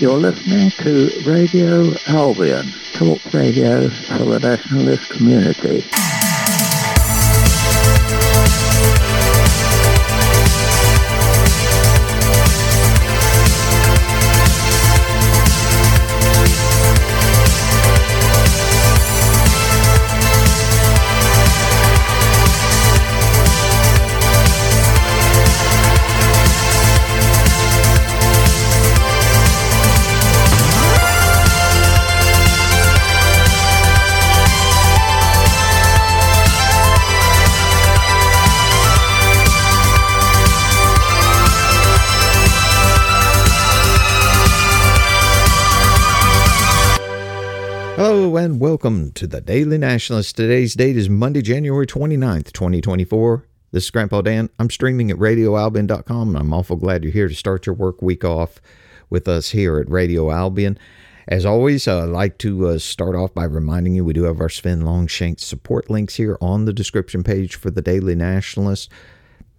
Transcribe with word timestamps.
You're 0.00 0.16
listening 0.16 0.70
to 0.78 1.10
Radio 1.26 1.92
Albion, 2.06 2.72
talk 2.94 3.18
radio 3.34 3.90
for 3.90 4.24
the 4.24 4.38
nationalist 4.40 5.10
community. 5.10 5.84
Welcome 48.82 49.12
to 49.12 49.26
the 49.26 49.42
Daily 49.42 49.76
Nationalist. 49.76 50.36
Today's 50.36 50.72
date 50.72 50.96
is 50.96 51.10
Monday, 51.10 51.42
January 51.42 51.86
29th, 51.86 52.50
2024. 52.52 53.46
This 53.72 53.84
is 53.84 53.90
Grandpa 53.90 54.22
Dan. 54.22 54.48
I'm 54.58 54.70
streaming 54.70 55.10
at 55.10 55.18
radioalbion.com 55.18 56.28
and 56.28 56.38
I'm 56.38 56.54
awful 56.54 56.76
glad 56.76 57.04
you're 57.04 57.12
here 57.12 57.28
to 57.28 57.34
start 57.34 57.66
your 57.66 57.74
work 57.74 58.00
week 58.00 58.24
off 58.24 58.58
with 59.10 59.28
us 59.28 59.50
here 59.50 59.76
at 59.76 59.90
Radio 59.90 60.30
Albion. 60.30 60.78
As 61.28 61.44
always, 61.44 61.86
uh, 61.86 62.04
I'd 62.04 62.08
like 62.08 62.38
to 62.38 62.68
uh, 62.68 62.78
start 62.78 63.14
off 63.14 63.34
by 63.34 63.44
reminding 63.44 63.96
you 63.96 64.02
we 64.02 64.14
do 64.14 64.22
have 64.22 64.40
our 64.40 64.48
Sven 64.48 64.80
Longshank 64.80 65.40
support 65.40 65.90
links 65.90 66.14
here 66.14 66.38
on 66.40 66.64
the 66.64 66.72
description 66.72 67.22
page 67.22 67.56
for 67.56 67.70
the 67.70 67.82
Daily 67.82 68.14
Nationalist 68.14 68.90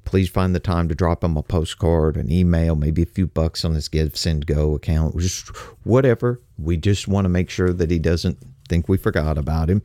please 0.03 0.29
find 0.29 0.55
the 0.55 0.59
time 0.59 0.89
to 0.89 0.95
drop 0.95 1.23
him 1.23 1.37
a 1.37 1.43
postcard, 1.43 2.17
an 2.17 2.31
email, 2.31 2.75
maybe 2.75 3.03
a 3.03 3.05
few 3.05 3.27
bucks 3.27 3.63
on 3.63 3.75
his 3.75 3.87
Give 3.87 4.17
Send 4.17 4.47
Go 4.47 4.73
account, 4.73 5.17
just 5.19 5.47
whatever. 5.83 6.41
We 6.57 6.75
just 6.75 7.07
want 7.07 7.25
to 7.25 7.29
make 7.29 7.51
sure 7.51 7.71
that 7.71 7.91
he 7.91 7.99
doesn't 7.99 8.39
think 8.71 8.87
we 8.87 8.97
forgot 8.97 9.37
about 9.37 9.69
him. 9.69 9.81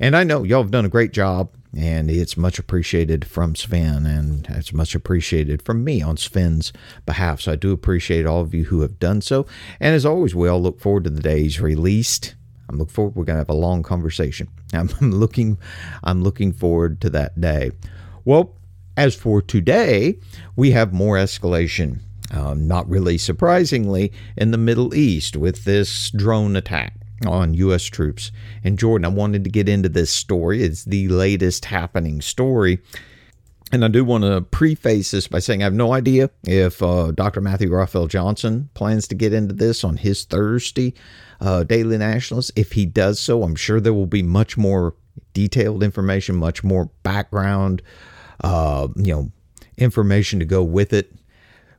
And 0.00 0.16
I 0.16 0.24
know 0.24 0.42
y'all 0.42 0.62
have 0.62 0.72
done 0.72 0.84
a 0.84 0.88
great 0.88 1.12
job, 1.12 1.50
and 1.76 2.10
it's 2.10 2.36
much 2.36 2.58
appreciated 2.58 3.24
from 3.24 3.54
Sven, 3.54 4.04
and 4.06 4.44
it's 4.50 4.72
much 4.72 4.96
appreciated 4.96 5.62
from 5.62 5.84
me 5.84 6.02
on 6.02 6.16
Sven's 6.16 6.72
behalf. 7.06 7.42
So 7.42 7.52
I 7.52 7.56
do 7.56 7.70
appreciate 7.70 8.26
all 8.26 8.40
of 8.40 8.52
you 8.52 8.64
who 8.64 8.80
have 8.80 8.98
done 8.98 9.20
so. 9.20 9.46
And 9.78 9.94
as 9.94 10.04
always, 10.04 10.34
we 10.34 10.48
all 10.48 10.60
look 10.60 10.80
forward 10.80 11.04
to 11.04 11.10
the 11.10 11.22
days 11.22 11.60
released. 11.60 12.34
I'm 12.68 12.76
looking 12.76 12.92
forward. 12.92 13.14
We're 13.14 13.24
gonna 13.24 13.38
have 13.38 13.48
a 13.48 13.54
long 13.54 13.84
conversation. 13.84 14.48
I'm, 14.72 14.88
looking. 15.00 15.56
I'm 16.02 16.24
looking 16.24 16.52
forward 16.52 17.00
to 17.02 17.10
that 17.10 17.40
day. 17.40 17.70
Well, 18.24 18.56
as 18.96 19.14
for 19.14 19.42
today, 19.42 20.18
we 20.56 20.72
have 20.72 20.92
more 20.92 21.16
escalation. 21.16 22.00
Um, 22.32 22.66
not 22.66 22.88
really 22.88 23.16
surprisingly, 23.16 24.12
in 24.36 24.50
the 24.50 24.58
Middle 24.58 24.92
East 24.92 25.36
with 25.36 25.64
this 25.64 26.10
drone 26.10 26.56
attack 26.56 27.03
on 27.26 27.54
U.S. 27.54 27.84
troops 27.84 28.32
in 28.62 28.76
Jordan. 28.76 29.04
I 29.04 29.08
wanted 29.08 29.44
to 29.44 29.50
get 29.50 29.68
into 29.68 29.88
this 29.88 30.10
story. 30.10 30.62
It's 30.62 30.84
the 30.84 31.08
latest 31.08 31.66
happening 31.66 32.20
story. 32.20 32.80
And 33.72 33.84
I 33.84 33.88
do 33.88 34.04
want 34.04 34.24
to 34.24 34.42
preface 34.42 35.10
this 35.10 35.26
by 35.26 35.40
saying 35.40 35.62
I 35.62 35.64
have 35.64 35.74
no 35.74 35.92
idea 35.92 36.30
if 36.44 36.82
uh, 36.82 37.10
Dr. 37.12 37.40
Matthew 37.40 37.74
Raphael 37.74 38.06
Johnson 38.06 38.68
plans 38.74 39.08
to 39.08 39.14
get 39.14 39.32
into 39.32 39.54
this 39.54 39.82
on 39.82 39.96
his 39.96 40.24
Thursday 40.24 40.94
uh, 41.40 41.64
Daily 41.64 41.98
Nationalist. 41.98 42.52
If 42.54 42.72
he 42.72 42.86
does 42.86 43.18
so, 43.18 43.42
I'm 43.42 43.56
sure 43.56 43.80
there 43.80 43.94
will 43.94 44.06
be 44.06 44.22
much 44.22 44.56
more 44.56 44.94
detailed 45.32 45.82
information, 45.82 46.36
much 46.36 46.62
more 46.62 46.90
background 47.02 47.82
uh, 48.42 48.88
you 48.96 49.12
know, 49.12 49.32
information 49.76 50.38
to 50.38 50.44
go 50.44 50.62
with 50.62 50.92
it. 50.92 51.12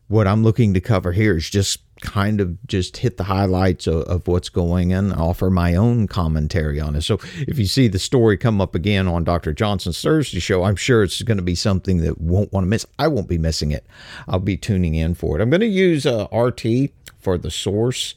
What 0.07 0.27
I'm 0.27 0.43
looking 0.43 0.73
to 0.73 0.81
cover 0.81 1.11
here 1.11 1.37
is 1.37 1.49
just 1.49 1.79
kind 2.01 2.41
of 2.41 2.65
just 2.67 2.97
hit 2.97 3.17
the 3.17 3.23
highlights 3.23 3.87
of, 3.87 4.01
of, 4.03 4.27
what's 4.27 4.49
going 4.49 4.93
on, 4.93 5.13
offer 5.13 5.49
my 5.49 5.75
own 5.75 6.07
commentary 6.07 6.79
on 6.79 6.95
it. 6.95 7.01
So 7.01 7.19
if 7.47 7.57
you 7.57 7.65
see 7.65 7.87
the 7.87 7.99
story 7.99 8.37
come 8.37 8.59
up 8.59 8.75
again 8.75 9.07
on 9.07 9.23
Dr. 9.23 9.53
Johnson's 9.53 10.01
Thursday 10.01 10.39
show, 10.39 10.63
I'm 10.63 10.75
sure 10.75 11.03
it's 11.03 11.21
going 11.21 11.37
to 11.37 11.43
be 11.43 11.55
something 11.55 12.01
that 12.01 12.19
won't 12.19 12.51
want 12.51 12.65
to 12.65 12.69
miss. 12.69 12.85
I 12.99 13.07
won't 13.07 13.29
be 13.29 13.37
missing 13.37 13.71
it. 13.71 13.85
I'll 14.27 14.39
be 14.39 14.57
tuning 14.57 14.95
in 14.95 15.15
for 15.15 15.37
it. 15.37 15.41
I'm 15.41 15.49
going 15.49 15.61
to 15.61 15.67
use 15.67 16.05
uh, 16.05 16.27
RT 16.31 16.91
for 17.17 17.37
the 17.37 17.51
source 17.51 18.15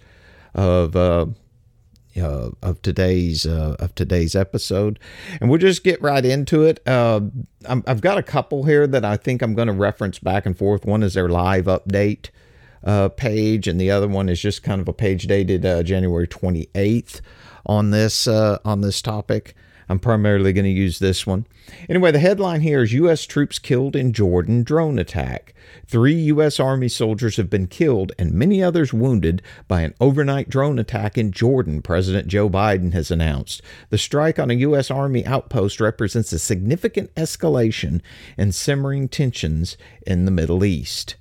of 0.55 0.97
uh, 0.97 1.27
uh, 2.17 2.51
of 2.63 2.83
today's 2.83 3.47
uh, 3.47 3.77
of 3.79 3.95
today's 3.95 4.35
episode, 4.35 4.99
and 5.41 5.49
we'll 5.49 5.61
just 5.61 5.85
get 5.85 6.03
right 6.03 6.25
into 6.25 6.65
it. 6.65 6.81
Uh, 6.87 7.21
i 7.69 7.81
have 7.87 8.01
got 8.01 8.19
a 8.19 8.23
couple 8.23 8.65
here 8.65 8.87
that 8.89 9.05
I 9.05 9.17
think 9.17 9.41
I'm 9.41 9.55
going 9.55 9.69
to 9.69 9.75
reference 9.75 10.19
back 10.19 10.47
and 10.47 10.59
forth. 10.59 10.85
One 10.85 11.05
is 11.05 11.15
their 11.15 11.29
live 11.29 11.67
update 11.67 12.31
uh, 12.85 13.09
page, 13.09 13.69
and 13.69 13.81
the 13.81 13.91
other 13.91 14.09
one 14.09 14.29
is 14.29 14.41
just 14.41 14.63
kind 14.63 14.81
of 14.81 14.89
a 14.89 14.93
page 14.93 15.27
dated 15.27 15.65
uh, 15.65 15.83
January 15.83 16.29
28th 16.29 17.21
on 17.67 17.91
this 17.91 18.27
uh, 18.27 18.59
on 18.65 18.81
this 18.81 19.03
topic. 19.03 19.55
I'm 19.91 19.99
primarily 19.99 20.53
going 20.53 20.67
to 20.67 20.71
use 20.71 20.99
this 20.99 21.27
one. 21.27 21.47
Anyway, 21.89 22.11
the 22.11 22.19
headline 22.19 22.61
here 22.61 22.83
is 22.83 22.93
U.S. 22.93 23.25
troops 23.25 23.59
killed 23.59 23.97
in 23.97 24.13
Jordan 24.13 24.63
drone 24.63 24.99
attack. 24.99 25.55
Three 25.87 26.15
U.S. 26.15 26.61
Army 26.61 26.89
soldiers 26.89 27.37
have 27.37 27.49
been 27.49 27.67
killed 27.67 28.13
and 28.19 28.33
many 28.33 28.63
others 28.63 28.93
wounded 28.93 29.41
by 29.67 29.81
an 29.81 29.95
overnight 30.01 30.51
drone 30.51 30.79
attack 30.79 31.17
in 31.17 31.33
Jordan, 31.33 31.81
President 31.81 32.29
Joe 32.29 32.51
Biden 32.51 32.93
has 32.93 33.11
announced. 33.11 33.63
The 33.89 33.99
strike 33.99 34.39
on 34.39 34.51
a 34.51 34.55
U.S. 34.55 34.91
Army 34.91 35.25
outpost 35.25 35.81
represents 35.81 36.33
a 36.33 36.39
significant 36.39 37.15
escalation 37.15 38.03
in 38.37 38.53
simmering 38.53 39.09
tensions 39.09 39.79
in 40.07 40.27
the 40.27 40.31
Middle 40.31 40.65
East. 40.65 41.17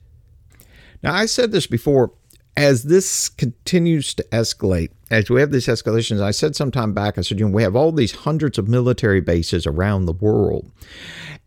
Now, 1.04 1.14
I 1.14 1.26
said 1.26 1.52
this 1.52 1.68
before 1.68 2.12
as 2.58 2.84
this 2.84 3.30
continues 3.30 4.16
to 4.16 4.24
escalate, 4.32 4.90
as 5.12 5.30
we 5.30 5.40
have 5.40 5.52
these 5.52 5.68
escalations, 5.68 6.22
I 6.22 6.32
said 6.32 6.56
some 6.56 6.72
time 6.72 6.92
back, 6.92 7.18
I 7.18 7.22
said, 7.22 7.40
you 7.40 7.46
know, 7.46 7.56
we 7.56 7.62
have 7.62 7.76
all 7.76 7.92
these 7.92 8.12
hundreds 8.12 8.58
of 8.58 8.68
military 8.68 9.22
bases 9.22 9.68
around 9.68 10.06
the 10.06 10.14
world. 10.14 10.72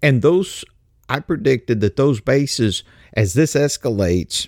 And 0.00 0.22
those, 0.22 0.64
I 1.08 1.18
predicted 1.18 1.80
that 1.80 1.96
those 1.96 2.20
bases, 2.20 2.84
as 3.14 3.34
this 3.34 3.54
escalates, 3.54 4.46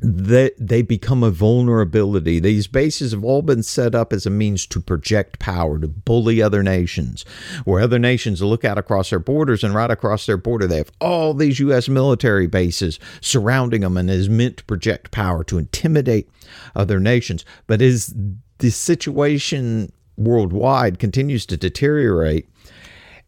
that 0.00 0.54
they 0.58 0.82
become 0.82 1.22
a 1.22 1.30
vulnerability. 1.30 2.38
These 2.38 2.66
bases 2.66 3.12
have 3.12 3.24
all 3.24 3.40
been 3.40 3.62
set 3.62 3.94
up 3.94 4.12
as 4.12 4.26
a 4.26 4.30
means 4.30 4.66
to 4.66 4.80
project 4.80 5.38
power, 5.38 5.78
to 5.78 5.88
bully 5.88 6.42
other 6.42 6.62
nations, 6.62 7.24
where 7.64 7.80
other 7.80 7.98
nations 7.98 8.42
look 8.42 8.64
out 8.64 8.76
across 8.76 9.10
their 9.10 9.18
borders 9.18 9.64
and 9.64 9.74
right 9.74 9.90
across 9.90 10.26
their 10.26 10.36
border, 10.36 10.66
they 10.66 10.76
have 10.76 10.92
all 11.00 11.32
these 11.32 11.58
U.S. 11.60 11.88
military 11.88 12.46
bases 12.46 12.98
surrounding 13.22 13.80
them 13.80 13.96
and 13.96 14.10
is 14.10 14.28
meant 14.28 14.58
to 14.58 14.64
project 14.64 15.12
power, 15.12 15.42
to 15.44 15.56
intimidate 15.56 16.28
other 16.74 17.00
nations. 17.00 17.44
But 17.66 17.80
as 17.80 18.14
the 18.58 18.70
situation 18.70 19.92
worldwide 20.18 20.98
continues 20.98 21.46
to 21.46 21.56
deteriorate 21.56 22.48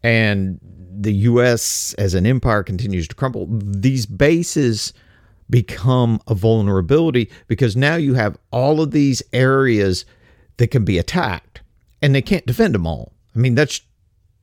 and 0.03 0.59
the 1.01 1.13
U.S. 1.13 1.95
as 1.97 2.13
an 2.13 2.27
empire 2.27 2.61
continues 2.61 3.07
to 3.07 3.15
crumble, 3.15 3.47
these 3.49 4.05
bases– 4.05 4.93
become 5.49 6.21
a 6.27 6.35
vulnerability 6.35 7.29
because 7.47 7.75
now 7.75 7.95
you 7.95 8.13
have 8.13 8.37
all 8.51 8.81
of 8.81 8.91
these 8.91 9.23
areas 9.33 10.05
that 10.57 10.67
can 10.67 10.85
be 10.85 10.97
attacked 10.97 11.61
and 12.01 12.13
they 12.13 12.21
can't 12.21 12.45
defend 12.45 12.75
them 12.75 12.87
all. 12.87 13.13
I 13.35 13.39
mean, 13.39 13.55
that's 13.55 13.81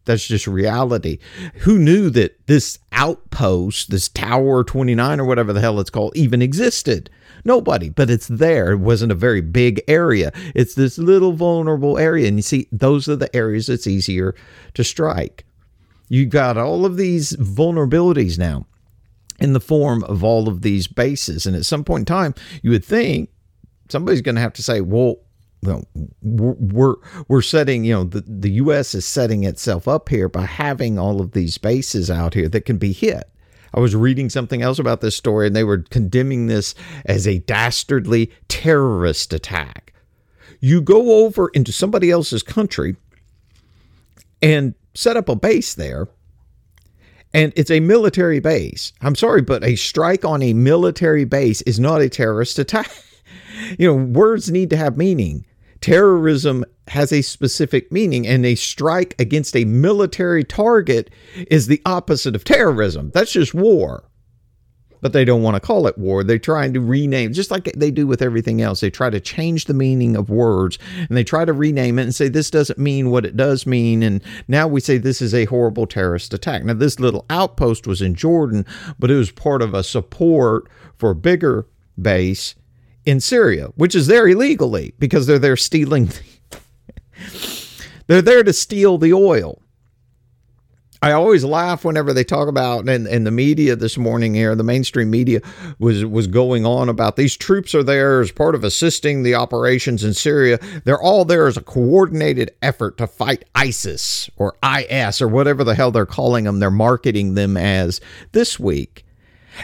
that's 0.06 0.26
just 0.26 0.46
reality. 0.46 1.18
Who 1.60 1.78
knew 1.78 2.10
that 2.10 2.46
this 2.46 2.78
outpost, 2.92 3.90
this 3.90 4.08
Tower 4.08 4.62
29 4.62 5.20
or 5.20 5.24
whatever 5.24 5.52
the 5.52 5.60
hell 5.60 5.80
it's 5.80 5.90
called, 5.90 6.16
even 6.16 6.40
existed? 6.40 7.10
Nobody, 7.44 7.90
but 7.90 8.08
it's 8.08 8.28
there. 8.28 8.72
It 8.72 8.78
wasn't 8.78 9.12
a 9.12 9.16
very 9.16 9.40
big 9.40 9.82
area. 9.88 10.32
It's 10.54 10.74
this 10.74 10.96
little 10.96 11.32
vulnerable 11.32 11.98
area. 11.98 12.28
And 12.28 12.38
you 12.38 12.42
see, 12.42 12.68
those 12.70 13.08
are 13.08 13.16
the 13.16 13.34
areas 13.34 13.68
it's 13.68 13.86
easier 13.86 14.34
to 14.74 14.84
strike. 14.84 15.44
You've 16.08 16.30
got 16.30 16.56
all 16.56 16.86
of 16.86 16.96
these 16.96 17.32
vulnerabilities 17.32 18.38
now 18.38 18.66
in 19.38 19.52
the 19.52 19.60
form 19.60 20.04
of 20.04 20.24
all 20.24 20.48
of 20.48 20.62
these 20.62 20.86
bases. 20.86 21.46
And 21.46 21.56
at 21.56 21.64
some 21.64 21.84
point 21.84 22.02
in 22.02 22.06
time, 22.06 22.34
you 22.62 22.70
would 22.70 22.84
think 22.84 23.30
somebody's 23.88 24.22
going 24.22 24.34
to 24.34 24.40
have 24.40 24.54
to 24.54 24.62
say, 24.62 24.80
well, 24.80 25.16
well, 25.62 25.84
we're 26.22 26.94
we're 27.28 27.42
setting 27.42 27.84
you 27.84 27.92
know 27.92 28.04
the, 28.04 28.20
the 28.20 28.50
U.S. 28.52 28.94
is 28.94 29.06
setting 29.06 29.44
itself 29.44 29.88
up 29.88 30.08
here 30.08 30.28
by 30.28 30.42
having 30.42 30.98
all 30.98 31.20
of 31.20 31.32
these 31.32 31.58
bases 31.58 32.10
out 32.10 32.34
here 32.34 32.48
that 32.48 32.66
can 32.66 32.76
be 32.76 32.92
hit. 32.92 33.24
I 33.74 33.80
was 33.80 33.96
reading 33.96 34.30
something 34.30 34.62
else 34.62 34.78
about 34.78 35.00
this 35.00 35.16
story, 35.16 35.46
and 35.46 35.56
they 35.56 35.64
were 35.64 35.78
condemning 35.78 36.46
this 36.46 36.74
as 37.04 37.26
a 37.26 37.40
dastardly 37.40 38.30
terrorist 38.48 39.32
attack. 39.32 39.92
You 40.60 40.80
go 40.80 41.24
over 41.24 41.48
into 41.48 41.72
somebody 41.72 42.10
else's 42.10 42.42
country 42.42 42.96
and 44.40 44.74
set 44.94 45.16
up 45.16 45.28
a 45.28 45.36
base 45.36 45.74
there 45.74 46.08
and 47.36 47.52
it's 47.54 47.70
a 47.70 47.80
military 47.80 48.40
base. 48.40 48.94
I'm 49.02 49.14
sorry, 49.14 49.42
but 49.42 49.62
a 49.62 49.76
strike 49.76 50.24
on 50.24 50.42
a 50.42 50.54
military 50.54 51.26
base 51.26 51.60
is 51.62 51.78
not 51.78 52.00
a 52.00 52.08
terrorist 52.08 52.58
attack. 52.58 52.90
you 53.78 53.86
know, 53.86 53.94
words 53.94 54.50
need 54.50 54.70
to 54.70 54.76
have 54.78 54.96
meaning. 54.96 55.44
Terrorism 55.82 56.64
has 56.88 57.12
a 57.12 57.20
specific 57.20 57.92
meaning, 57.92 58.26
and 58.26 58.46
a 58.46 58.54
strike 58.54 59.14
against 59.18 59.54
a 59.54 59.66
military 59.66 60.44
target 60.44 61.10
is 61.50 61.66
the 61.66 61.82
opposite 61.84 62.34
of 62.34 62.42
terrorism. 62.42 63.10
That's 63.12 63.32
just 63.32 63.52
war. 63.52 64.04
But 65.06 65.12
they 65.12 65.24
don't 65.24 65.44
want 65.44 65.54
to 65.54 65.60
call 65.60 65.86
it 65.86 65.96
war. 65.96 66.24
They're 66.24 66.36
trying 66.36 66.74
to 66.74 66.80
rename, 66.80 67.32
just 67.32 67.52
like 67.52 67.70
they 67.76 67.92
do 67.92 68.08
with 68.08 68.20
everything 68.20 68.60
else. 68.60 68.80
They 68.80 68.90
try 68.90 69.08
to 69.08 69.20
change 69.20 69.66
the 69.66 69.72
meaning 69.72 70.16
of 70.16 70.30
words 70.30 70.80
and 70.96 71.16
they 71.16 71.22
try 71.22 71.44
to 71.44 71.52
rename 71.52 72.00
it 72.00 72.02
and 72.02 72.12
say 72.12 72.26
this 72.26 72.50
doesn't 72.50 72.76
mean 72.76 73.12
what 73.12 73.24
it 73.24 73.36
does 73.36 73.66
mean. 73.66 74.02
And 74.02 74.20
now 74.48 74.66
we 74.66 74.80
say 74.80 74.98
this 74.98 75.22
is 75.22 75.32
a 75.32 75.44
horrible 75.44 75.86
terrorist 75.86 76.34
attack. 76.34 76.64
Now, 76.64 76.74
this 76.74 76.98
little 76.98 77.24
outpost 77.30 77.86
was 77.86 78.02
in 78.02 78.16
Jordan, 78.16 78.66
but 78.98 79.08
it 79.08 79.14
was 79.14 79.30
part 79.30 79.62
of 79.62 79.74
a 79.74 79.84
support 79.84 80.68
for 80.96 81.10
a 81.10 81.14
bigger 81.14 81.68
base 82.02 82.56
in 83.04 83.20
Syria, 83.20 83.66
which 83.76 83.94
is 83.94 84.08
there 84.08 84.26
illegally 84.26 84.92
because 84.98 85.28
they're 85.28 85.38
there 85.38 85.56
stealing. 85.56 86.10
they're 88.08 88.22
there 88.22 88.42
to 88.42 88.52
steal 88.52 88.98
the 88.98 89.12
oil. 89.12 89.62
I 91.02 91.12
always 91.12 91.44
laugh 91.44 91.84
whenever 91.84 92.12
they 92.12 92.24
talk 92.24 92.48
about 92.48 92.88
and, 92.88 93.26
the 93.26 93.30
media 93.30 93.76
this 93.76 93.98
morning 93.98 94.34
here, 94.34 94.54
the 94.54 94.64
mainstream 94.64 95.10
media 95.10 95.40
was 95.78 96.04
was 96.04 96.26
going 96.26 96.64
on 96.64 96.88
about 96.88 97.16
these 97.16 97.36
troops 97.36 97.74
are 97.74 97.82
there 97.82 98.20
as 98.20 98.32
part 98.32 98.54
of 98.54 98.64
assisting 98.64 99.22
the 99.22 99.34
operations 99.34 100.04
in 100.04 100.14
Syria. 100.14 100.58
They're 100.84 101.00
all 101.00 101.24
there 101.24 101.46
as 101.46 101.56
a 101.56 101.62
coordinated 101.62 102.52
effort 102.62 102.96
to 102.98 103.06
fight 103.06 103.44
ISIS 103.54 104.30
or 104.36 104.56
IS 104.62 105.20
or 105.20 105.28
whatever 105.28 105.64
the 105.64 105.74
hell 105.74 105.90
they're 105.90 106.06
calling 106.06 106.44
them. 106.44 106.60
They're 106.60 106.70
marketing 106.70 107.34
them 107.34 107.56
as 107.56 108.00
this 108.32 108.58
week. 108.58 109.04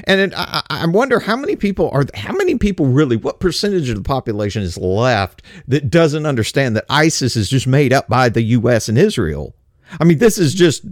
And 0.04 0.20
it, 0.20 0.32
I, 0.34 0.62
I, 0.70 0.86
wonder 0.86 1.20
how 1.20 1.36
many 1.36 1.54
people 1.54 1.90
are, 1.90 2.04
how 2.14 2.32
many 2.32 2.56
people 2.56 2.86
really, 2.86 3.16
what 3.16 3.40
percentage 3.40 3.90
of 3.90 3.96
the 3.96 4.02
population 4.02 4.62
is 4.62 4.78
left 4.78 5.42
that 5.68 5.90
doesn't 5.90 6.24
understand 6.24 6.76
that 6.76 6.86
ISIS 6.88 7.36
is 7.36 7.50
just 7.50 7.66
made 7.66 7.92
up 7.92 8.08
by 8.08 8.30
the 8.30 8.42
U.S. 8.42 8.88
and 8.88 8.96
Israel? 8.96 9.54
I 10.00 10.04
mean, 10.04 10.18
this 10.18 10.38
is 10.38 10.54
just, 10.54 10.84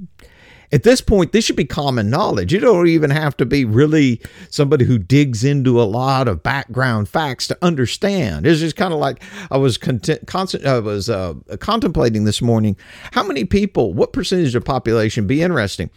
at 0.73 0.85
this 0.85 1.01
point, 1.01 1.33
this 1.33 1.45
should 1.45 1.57
be 1.57 1.65
common 1.65 2.11
knowledge. 2.11 2.53
You 2.53 2.61
don't 2.61 2.87
even 2.87 3.11
have 3.11 3.37
to 3.39 3.47
be 3.47 3.65
really 3.65 4.21
somebody 4.51 4.85
who 4.85 4.99
digs 4.99 5.43
into 5.43 5.81
a 5.81 5.85
lot 5.85 6.29
of 6.29 6.43
background 6.43 7.09
facts 7.09 7.49
to 7.49 7.59
understand. 7.61 8.47
It's 8.47 8.61
just 8.61 8.77
kind 8.77 8.95
of 8.95 9.01
like 9.01 9.23
I 9.51 9.57
was 9.57 9.77
content, 9.77 10.27
constant, 10.27 10.67
I 10.67 10.79
was 10.79 11.11
uh, 11.11 11.35
contemplating 11.59 12.25
this 12.25 12.41
morning. 12.41 12.77
How 13.13 13.25
many 13.25 13.45
people, 13.45 13.93
what 13.95 14.13
percentage 14.13 14.55
of 14.55 14.65
population, 14.65 15.27
be 15.27 15.43
interesting, 15.43 15.91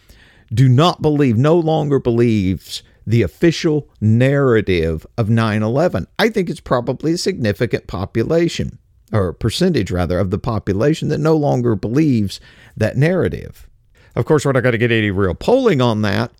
do 0.52 0.68
not 0.68 1.00
believe, 1.00 1.36
no 1.36 1.56
longer 1.56 2.00
believes 2.00 2.82
the 3.06 3.22
official 3.22 3.88
narrative 4.00 5.06
of 5.16 5.28
9 5.28 5.62
11. 5.62 6.06
I 6.18 6.28
think 6.30 6.48
it's 6.48 6.60
probably 6.60 7.12
a 7.12 7.18
significant 7.18 7.86
population, 7.86 8.78
or 9.12 9.32
percentage 9.32 9.90
rather, 9.90 10.18
of 10.18 10.30
the 10.30 10.38
population 10.38 11.08
that 11.08 11.18
no 11.18 11.36
longer 11.36 11.76
believes 11.76 12.40
that 12.76 12.96
narrative. 12.96 13.68
Of 14.14 14.24
course, 14.24 14.44
we're 14.44 14.52
not 14.52 14.62
going 14.62 14.72
to 14.72 14.78
get 14.78 14.92
any 14.92 15.10
real 15.10 15.34
polling 15.34 15.80
on 15.80 16.02
that 16.02 16.32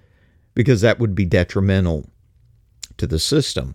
because 0.54 0.80
that 0.82 0.98
would 0.98 1.14
be 1.14 1.24
detrimental 1.24 2.08
to 2.96 3.06
the 3.06 3.18
system. 3.18 3.74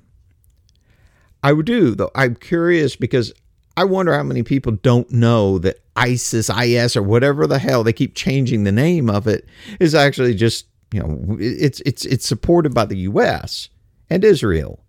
I 1.43 1.53
would 1.53 1.65
do, 1.65 1.95
though. 1.95 2.11
I'm 2.15 2.35
curious 2.35 2.95
because 2.95 3.33
I 3.77 3.85
wonder 3.85 4.13
how 4.13 4.23
many 4.23 4.43
people 4.43 4.73
don't 4.73 5.09
know 5.11 5.57
that 5.59 5.79
ISIS, 5.95 6.49
IS, 6.49 6.95
or 6.95 7.03
whatever 7.03 7.47
the 7.47 7.59
hell 7.59 7.83
they 7.83 7.93
keep 7.93 8.15
changing 8.15 8.63
the 8.63 8.71
name 8.71 9.09
of 9.09 9.27
it 9.27 9.47
is 9.79 9.95
actually 9.95 10.35
just 10.35 10.65
you 10.91 10.99
know, 10.99 11.37
it's 11.39 11.81
it's 11.85 12.05
it's 12.05 12.27
supported 12.27 12.73
by 12.73 12.85
the 12.85 12.97
U.S. 12.97 13.69
and 14.09 14.23
Israel. 14.23 14.83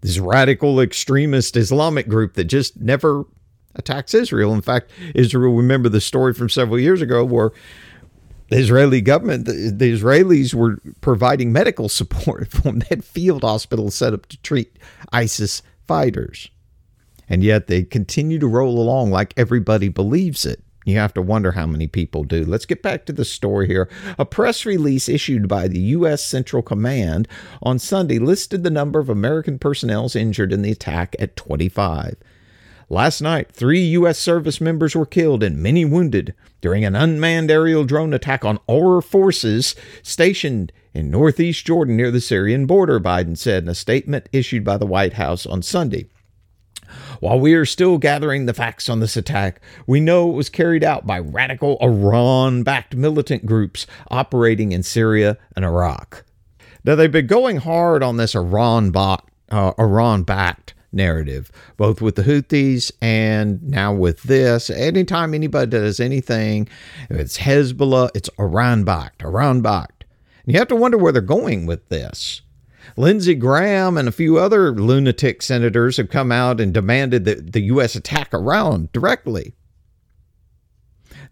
This 0.00 0.18
radical 0.18 0.80
extremist 0.80 1.56
Islamic 1.56 2.08
group 2.08 2.34
that 2.34 2.44
just 2.44 2.78
never 2.78 3.24
attacks 3.74 4.12
Israel. 4.12 4.52
In 4.52 4.60
fact, 4.60 4.90
Israel. 5.14 5.54
Remember 5.54 5.88
the 5.88 6.00
story 6.00 6.34
from 6.34 6.50
several 6.50 6.78
years 6.78 7.00
ago 7.00 7.24
where 7.24 7.52
the 8.48 8.56
Israeli 8.56 9.00
government, 9.00 9.46
the, 9.46 9.72
the 9.74 9.92
Israelis 9.92 10.54
were 10.54 10.80
providing 11.00 11.52
medical 11.52 11.88
support 11.88 12.48
from 12.50 12.80
that 12.90 13.04
field 13.04 13.42
hospital 13.42 13.90
set 13.90 14.14
up 14.14 14.26
to 14.26 14.40
treat 14.42 14.78
ISIS 15.12 15.62
fighters. 15.86 16.50
And 17.28 17.42
yet 17.42 17.68
they 17.68 17.84
continue 17.84 18.38
to 18.38 18.46
roll 18.46 18.78
along 18.78 19.10
like 19.10 19.32
everybody 19.36 19.88
believes 19.88 20.44
it. 20.44 20.62
You 20.84 20.98
have 20.98 21.14
to 21.14 21.22
wonder 21.22 21.52
how 21.52 21.66
many 21.66 21.86
people 21.86 22.24
do. 22.24 22.44
Let's 22.44 22.66
get 22.66 22.82
back 22.82 23.06
to 23.06 23.12
the 23.12 23.24
story 23.24 23.66
here. 23.66 23.88
A 24.18 24.26
press 24.26 24.66
release 24.66 25.08
issued 25.08 25.48
by 25.48 25.66
the 25.66 25.80
U.S. 25.80 26.22
Central 26.22 26.62
Command 26.62 27.26
on 27.62 27.78
Sunday 27.78 28.18
listed 28.18 28.62
the 28.62 28.70
number 28.70 28.98
of 28.98 29.08
American 29.08 29.58
personnel 29.58 30.10
injured 30.14 30.52
in 30.52 30.60
the 30.60 30.72
attack 30.72 31.16
at 31.18 31.36
25. 31.36 32.16
Last 32.94 33.20
night, 33.20 33.50
three 33.50 33.80
U.S. 33.80 34.20
service 34.20 34.60
members 34.60 34.94
were 34.94 35.04
killed 35.04 35.42
and 35.42 35.58
many 35.58 35.84
wounded 35.84 36.32
during 36.60 36.84
an 36.84 36.94
unmanned 36.94 37.50
aerial 37.50 37.82
drone 37.82 38.14
attack 38.14 38.44
on 38.44 38.60
our 38.70 39.00
forces 39.00 39.74
stationed 40.04 40.70
in 40.92 41.10
northeast 41.10 41.66
Jordan 41.66 41.96
near 41.96 42.12
the 42.12 42.20
Syrian 42.20 42.66
border, 42.66 43.00
Biden 43.00 43.36
said 43.36 43.64
in 43.64 43.68
a 43.68 43.74
statement 43.74 44.28
issued 44.32 44.62
by 44.62 44.76
the 44.76 44.86
White 44.86 45.14
House 45.14 45.44
on 45.44 45.60
Sunday. 45.60 46.06
While 47.18 47.40
we 47.40 47.54
are 47.54 47.64
still 47.64 47.98
gathering 47.98 48.46
the 48.46 48.54
facts 48.54 48.88
on 48.88 49.00
this 49.00 49.16
attack, 49.16 49.60
we 49.88 49.98
know 49.98 50.30
it 50.30 50.34
was 50.36 50.48
carried 50.48 50.84
out 50.84 51.04
by 51.04 51.18
radical 51.18 51.78
Iran 51.80 52.62
backed 52.62 52.94
militant 52.94 53.44
groups 53.44 53.88
operating 54.08 54.70
in 54.70 54.84
Syria 54.84 55.36
and 55.56 55.64
Iraq. 55.64 56.24
Now, 56.84 56.94
they've 56.94 57.10
been 57.10 57.26
going 57.26 57.56
hard 57.56 58.04
on 58.04 58.18
this 58.18 58.36
Iran 58.36 58.92
backed 58.92 59.30
uh, 59.50 59.72
Iran 59.80 60.22
backed 60.22 60.74
narrative, 60.94 61.50
both 61.76 62.00
with 62.00 62.16
the 62.16 62.22
Houthis 62.22 62.92
and 63.00 63.62
now 63.62 63.92
with 63.92 64.22
this. 64.22 64.70
Anytime 64.70 65.34
anybody 65.34 65.70
does 65.70 66.00
anything, 66.00 66.68
if 67.10 67.18
it's 67.18 67.38
Hezbollah, 67.38 68.10
it's 68.14 68.30
Iran 68.38 68.84
backed, 68.84 69.22
Iran 69.22 69.60
backed. 69.60 70.04
And 70.44 70.52
you 70.52 70.58
have 70.58 70.68
to 70.68 70.76
wonder 70.76 70.98
where 70.98 71.12
they're 71.12 71.22
going 71.22 71.66
with 71.66 71.88
this. 71.88 72.42
Lindsey 72.96 73.34
Graham 73.34 73.96
and 73.96 74.08
a 74.08 74.12
few 74.12 74.38
other 74.38 74.72
lunatic 74.72 75.42
senators 75.42 75.96
have 75.96 76.10
come 76.10 76.30
out 76.30 76.60
and 76.60 76.72
demanded 76.72 77.24
that 77.24 77.52
the 77.52 77.62
U.S. 77.62 77.94
attack 77.94 78.32
Iran 78.32 78.88
directly. 78.92 79.54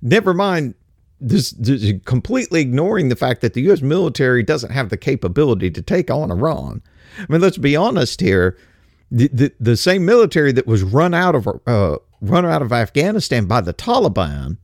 Never 0.01 0.35
mind 0.35 0.75
this, 1.21 1.53
this, 1.53 1.93
completely 2.05 2.61
ignoring 2.61 3.09
the 3.09 3.17
fact 3.17 3.41
that 3.43 3.55
the 3.55 3.63
U.S. 3.63 3.81
military 3.81 4.43
doesn't 4.43 4.73
have 4.73 4.89
the 4.89 4.97
capability 4.97 5.71
to 5.71 5.81
take 5.81 6.11
on 6.11 6.31
Iran. 6.31 6.83
I 7.19 7.27
mean, 7.29 7.41
let's 7.41 7.59
be 7.59 7.77
honest 7.77 8.21
here. 8.21 8.59
The, 9.15 9.53
the, 9.61 9.77
same 9.77 10.07
military 10.07 10.53
that 10.53 10.67
was 10.67 10.83
run 10.83 11.13
out 11.13 11.35
of 11.35 11.47
uh, 11.67 11.99
run 12.23 12.47
out 12.47 12.63
of 12.63 12.73
Afghanistan 12.73 13.45
by 13.45 13.61
the 13.61 13.75
Taliban, 13.75 14.57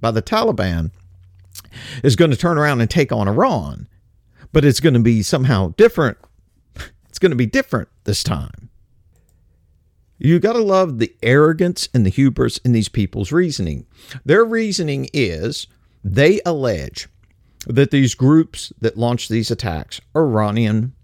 by 0.00 0.10
the 0.10 0.22
Taliban, 0.22 0.90
is 2.02 2.16
going 2.16 2.30
to 2.30 2.36
turn 2.36 2.56
around 2.56 2.80
and 2.80 2.88
take 2.88 3.12
on 3.12 3.28
Iran, 3.28 3.88
but 4.52 4.64
it's 4.64 4.80
going 4.80 4.94
to 4.94 5.00
be 5.00 5.22
somehow 5.22 5.74
different 5.76 6.16
It's 7.10 7.18
going 7.18 7.30
to 7.30 7.36
be 7.36 7.46
different 7.46 7.88
this 8.04 8.22
time. 8.22 8.70
You 10.16 10.38
got 10.38 10.52
to 10.52 10.62
love 10.62 10.98
the 10.98 11.14
arrogance 11.22 11.88
and 11.92 12.06
the 12.06 12.10
hubris 12.10 12.58
in 12.58 12.72
these 12.72 12.88
people's 12.88 13.32
reasoning. 13.32 13.86
Their 14.24 14.44
reasoning 14.44 15.08
is 15.12 15.66
they 16.04 16.40
allege 16.46 17.08
that 17.66 17.90
these 17.90 18.14
groups 18.14 18.72
that 18.80 18.96
launch 18.96 19.28
these 19.28 19.50
attacks 19.50 20.00
are 20.14 20.22
Iranian, 20.22 20.94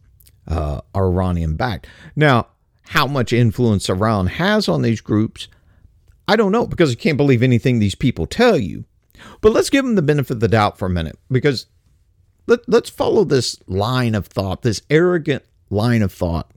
uh, 0.46 0.80
are 0.94 1.06
Iranian 1.06 1.56
backed. 1.56 1.86
Now, 2.14 2.48
how 2.88 3.06
much 3.06 3.32
influence 3.32 3.88
Iran 3.88 4.26
has 4.26 4.68
on 4.68 4.82
these 4.82 5.00
groups, 5.00 5.48
I 6.28 6.36
don't 6.36 6.52
know 6.52 6.66
because 6.66 6.90
you 6.90 6.96
can't 6.96 7.16
believe 7.16 7.42
anything 7.42 7.78
these 7.78 7.94
people 7.94 8.26
tell 8.26 8.56
you. 8.56 8.84
But 9.40 9.52
let's 9.52 9.70
give 9.70 9.84
them 9.84 9.94
the 9.94 10.02
benefit 10.02 10.34
of 10.34 10.40
the 10.40 10.48
doubt 10.48 10.78
for 10.78 10.86
a 10.86 10.90
minute 10.90 11.18
because 11.30 11.66
let, 12.46 12.60
let's 12.68 12.90
follow 12.90 13.24
this 13.24 13.58
line 13.66 14.14
of 14.14 14.26
thought, 14.26 14.62
this 14.62 14.82
arrogant 14.90 15.42
line 15.70 16.02
of 16.02 16.12
thought 16.12 16.50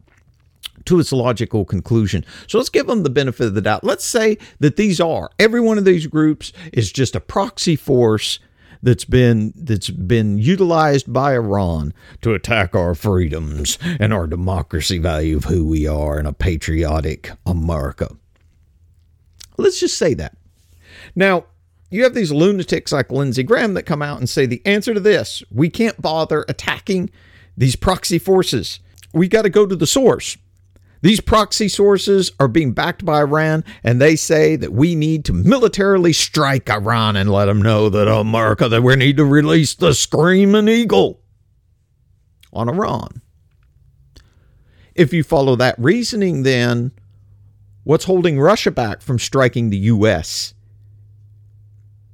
to 0.85 0.99
its 0.99 1.11
logical 1.11 1.65
conclusion. 1.65 2.25
So 2.47 2.57
let's 2.57 2.69
give 2.69 2.87
them 2.87 3.03
the 3.03 3.09
benefit 3.09 3.47
of 3.47 3.53
the 3.53 3.61
doubt. 3.61 3.83
Let's 3.83 4.05
say 4.05 4.37
that 4.59 4.75
these 4.75 4.99
are 4.99 5.29
every 5.39 5.59
one 5.59 5.77
of 5.77 5.85
these 5.85 6.07
groups 6.07 6.53
is 6.73 6.91
just 6.91 7.15
a 7.15 7.19
proxy 7.19 7.75
force 7.75 8.39
that's 8.81 9.05
been 9.05 9.53
that's 9.55 9.89
been 9.89 10.37
utilized 10.37 11.11
by 11.11 11.33
Iran 11.33 11.93
to 12.21 12.33
attack 12.33 12.75
our 12.75 12.95
freedoms 12.95 13.77
and 13.99 14.13
our 14.13 14.27
democracy 14.27 14.97
value 14.97 15.37
of 15.37 15.45
who 15.45 15.65
we 15.65 15.87
are 15.87 16.19
in 16.19 16.25
a 16.25 16.33
patriotic 16.33 17.31
America. 17.45 18.15
Let's 19.57 19.79
just 19.79 19.97
say 19.97 20.13
that. 20.13 20.37
Now, 21.15 21.45
you 21.89 22.03
have 22.03 22.13
these 22.13 22.31
lunatics 22.31 22.91
like 22.91 23.11
Lindsey 23.11 23.43
Graham 23.43 23.73
that 23.73 23.83
come 23.83 24.01
out 24.01 24.19
and 24.19 24.29
say 24.29 24.45
the 24.45 24.61
answer 24.65 24.93
to 24.93 24.99
this, 24.99 25.43
we 25.51 25.69
can't 25.69 26.01
bother 26.01 26.45
attacking 26.47 27.09
these 27.57 27.75
proxy 27.75 28.19
forces 28.19 28.79
we 29.13 29.27
got 29.27 29.43
to 29.43 29.49
go 29.49 29.65
to 29.65 29.75
the 29.75 29.87
source. 29.87 30.37
These 31.01 31.21
proxy 31.21 31.69
sources 31.69 32.31
are 32.39 32.49
being 32.49 32.73
backed 32.73 33.05
by 33.05 33.19
Iran, 33.19 33.63
and 33.83 34.01
they 34.01 34.15
say 34.17 34.57
that 34.57 34.73
we 34.73 34.95
need 34.95 35.23
to 35.25 35.33
militarily 35.33 36.11
strike 36.11 36.69
Iran 36.69 37.15
and 37.15 37.31
let 37.31 37.45
them 37.45 37.61
know 37.61 37.89
that 37.89 38.09
America, 38.09 38.67
that 38.67 38.83
we 38.83 38.95
need 38.97 39.15
to 39.17 39.25
release 39.25 39.75
the 39.75 39.93
screaming 39.93 40.67
eagle 40.67 41.21
on 42.51 42.67
Iran. 42.67 43.21
if 44.95 45.13
you 45.13 45.23
follow 45.23 45.55
that 45.55 45.75
reasoning, 45.77 46.43
then 46.43 46.91
what's 47.83 48.03
holding 48.03 48.37
Russia 48.37 48.71
back 48.71 49.01
from 49.01 49.17
striking 49.17 49.69
the 49.69 49.77
US, 49.77 50.53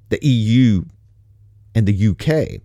the 0.09 0.19
EU, 0.21 0.85
and 1.73 1.87
the 1.87 2.07
UK? 2.09 2.61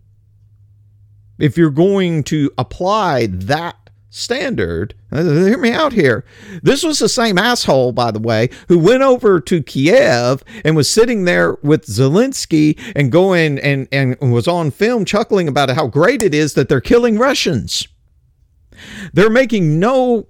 If 1.38 1.56
you're 1.56 1.70
going 1.70 2.22
to 2.24 2.50
apply 2.58 3.28
that 3.28 3.76
standard. 4.10 4.94
Uh, 5.10 5.22
hear 5.22 5.56
me 5.56 5.70
out 5.70 5.92
here. 5.92 6.24
This 6.62 6.82
was 6.82 6.98
the 6.98 7.08
same 7.08 7.38
asshole, 7.38 7.92
by 7.92 8.10
the 8.10 8.18
way, 8.18 8.50
who 8.68 8.78
went 8.78 9.02
over 9.02 9.40
to 9.40 9.62
Kiev 9.62 10.42
and 10.64 10.76
was 10.76 10.90
sitting 10.90 11.24
there 11.24 11.54
with 11.62 11.86
Zelensky 11.86 12.78
and 12.94 13.10
going 13.10 13.58
and, 13.60 13.88
and 13.92 14.18
was 14.20 14.48
on 14.48 14.72
film 14.72 15.04
chuckling 15.04 15.48
about 15.48 15.70
how 15.70 15.86
great 15.86 16.22
it 16.22 16.34
is 16.34 16.54
that 16.54 16.68
they're 16.68 16.80
killing 16.80 17.18
Russians. 17.18 17.86
They're 19.12 19.30
making 19.30 19.78
no 19.78 20.26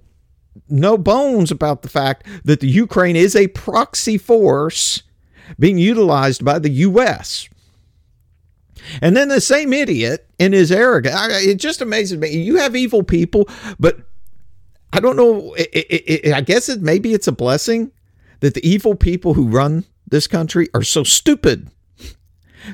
no 0.67 0.97
bones 0.97 1.51
about 1.51 1.81
the 1.81 1.89
fact 1.89 2.25
that 2.43 2.59
the 2.59 2.67
Ukraine 2.67 3.15
is 3.15 3.35
a 3.35 3.47
proxy 3.47 4.17
force 4.17 5.03
being 5.59 5.77
utilized 5.77 6.43
by 6.43 6.59
the 6.59 6.69
US. 6.69 7.49
And 9.01 9.15
then 9.15 9.29
the 9.29 9.41
same 9.41 9.73
idiot 9.73 10.27
in 10.39 10.53
his 10.53 10.71
arrogance, 10.71 11.15
it 11.45 11.55
just 11.55 11.81
amazes 11.81 12.17
me. 12.17 12.29
You 12.29 12.57
have 12.57 12.75
evil 12.75 13.03
people, 13.03 13.47
but 13.79 13.99
I 14.93 14.99
don't 14.99 15.15
know. 15.15 15.53
It, 15.53 15.69
it, 15.73 16.25
it, 16.25 16.33
I 16.33 16.41
guess 16.41 16.69
it 16.69 16.81
maybe 16.81 17.13
it's 17.13 17.27
a 17.27 17.31
blessing 17.31 17.91
that 18.39 18.53
the 18.53 18.67
evil 18.67 18.95
people 18.95 19.33
who 19.35 19.47
run 19.47 19.85
this 20.07 20.27
country 20.27 20.67
are 20.73 20.83
so 20.83 21.03
stupid, 21.03 21.69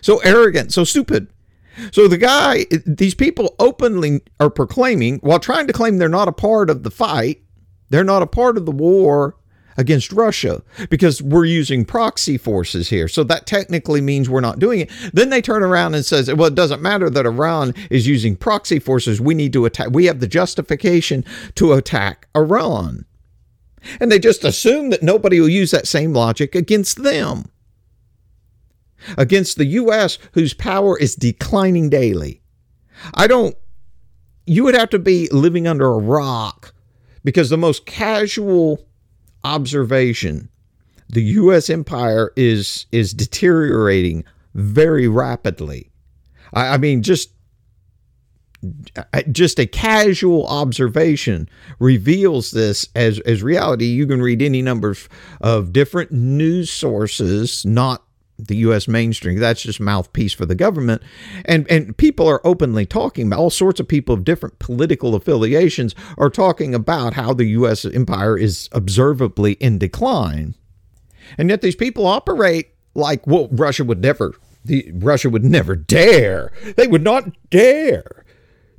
so 0.02 0.18
arrogant, 0.20 0.74
so 0.74 0.84
stupid. 0.84 1.28
So 1.92 2.08
the 2.08 2.18
guy, 2.18 2.66
these 2.86 3.14
people 3.14 3.56
openly 3.60 4.22
are 4.40 4.50
proclaiming, 4.50 5.20
while 5.20 5.40
trying 5.40 5.68
to 5.68 5.74
claim 5.74 5.98
they're 5.98 6.10
not 6.10 6.28
a 6.28 6.32
part 6.32 6.72
of 6.72 6.82
the 6.82 6.90
fight, 6.90 7.44
they're 7.90 8.04
not 8.04 8.24
a 8.24 8.28
part 8.28 8.58
of 8.58 8.66
the 8.66 8.72
war 8.72 9.36
against 9.78 10.12
Russia 10.12 10.64
because 10.90 11.22
we're 11.22 11.46
using 11.46 11.86
proxy 11.86 12.38
forces 12.38 12.90
here. 12.90 13.08
So 13.08 13.24
that 13.26 13.46
technically 13.46 14.02
means 14.02 14.30
we're 14.30 14.42
not 14.42 14.60
doing 14.60 14.82
it. 14.82 14.92
Then 15.14 15.30
they 15.30 15.42
turn 15.42 15.64
around 15.64 15.94
and 15.94 16.06
says, 16.06 16.34
well, 16.34 16.48
it 16.48 16.56
doesn't 16.56 16.82
matter 16.82 17.10
that 17.10 17.26
Iran 17.26 17.74
is 17.90 18.08
using 18.08 18.36
proxy 18.36 18.80
forces. 18.80 19.22
We 19.22 19.36
need 19.36 19.54
to 19.54 19.66
attack. 19.66 19.90
We 19.92 20.06
have 20.06 20.20
the 20.20 20.28
justification 20.28 21.24
to 21.56 21.74
attack 21.74 22.28
Iran. 22.36 23.06
And 24.00 24.12
they 24.12 24.20
just 24.20 24.44
assume 24.44 24.90
that 24.90 25.04
nobody 25.04 25.40
will 25.40 25.48
use 25.48 25.72
that 25.72 25.88
same 25.88 26.12
logic 26.12 26.56
against 26.56 27.04
them. 27.04 27.46
Against 29.18 29.58
the 29.58 29.66
U.S., 29.66 30.18
whose 30.34 30.56
power 30.56 30.98
is 30.98 31.16
declining 31.16 31.90
daily. 31.90 32.42
I 33.14 33.28
don't, 33.28 33.56
you 34.48 34.64
would 34.64 34.74
have 34.74 34.90
to 34.90 35.00
be 35.00 35.30
living 35.32 35.68
under 35.68 35.86
a 35.86 36.00
rock 36.00 36.74
because 37.24 37.50
the 37.50 37.58
most 37.58 37.86
casual 37.86 38.87
observation 39.48 40.50
the 41.10 41.24
U.S. 41.24 41.70
empire 41.70 42.32
is 42.36 42.86
is 42.92 43.14
deteriorating 43.14 44.24
very 44.54 45.08
rapidly. 45.08 45.90
I, 46.54 46.74
I 46.74 46.78
mean, 46.78 47.02
just 47.02 47.32
just 49.32 49.60
a 49.60 49.66
casual 49.66 50.48
observation 50.48 51.48
reveals 51.80 52.52
this 52.52 52.88
as 52.96 53.20
as 53.22 53.42
reality. 53.42 53.86
You 53.86 54.06
can 54.06 54.22
read 54.22 54.42
any 54.42 54.62
number 54.62 54.96
of 55.40 55.72
different 55.72 56.12
news 56.12 56.70
sources, 56.70 57.66
not 57.66 58.04
the 58.38 58.58
U.S. 58.58 58.88
mainstream. 58.88 59.40
That's 59.40 59.62
just 59.62 59.80
mouthpiece 59.80 60.34
for 60.34 60.46
the 60.46 60.56
government, 60.56 61.02
and 61.46 61.70
and 61.70 61.96
people 61.98 62.28
are 62.28 62.46
openly 62.46 62.86
talking 62.86 63.28
about 63.28 63.40
all 63.40 63.50
sorts 63.50 63.80
of 63.80 63.88
people 63.88 64.14
of 64.14 64.24
different 64.24 64.60
political 64.60 65.16
affiliations 65.16 65.96
are 66.18 66.30
talking 66.30 66.76
about 66.76 67.14
how 67.14 67.34
the 67.34 67.46
U.S. 67.46 67.86
empire 67.86 68.38
is 68.38 68.70
observably 68.72 69.54
in 69.54 69.78
decline, 69.78 70.56
and 71.38 71.50
yet 71.50 71.62
these 71.62 71.76
people 71.76 72.06
operate 72.06 72.70
like 72.94 73.26
well, 73.26 73.48
Russia 73.52 73.84
would 73.84 74.02
never. 74.02 74.34
The 74.66 74.92
Russia 74.94 75.30
would 75.30 75.46
never 75.46 75.76
dare. 75.76 76.52
They 76.76 76.88
would 76.88 77.04
not 77.04 77.50
dare 77.50 78.26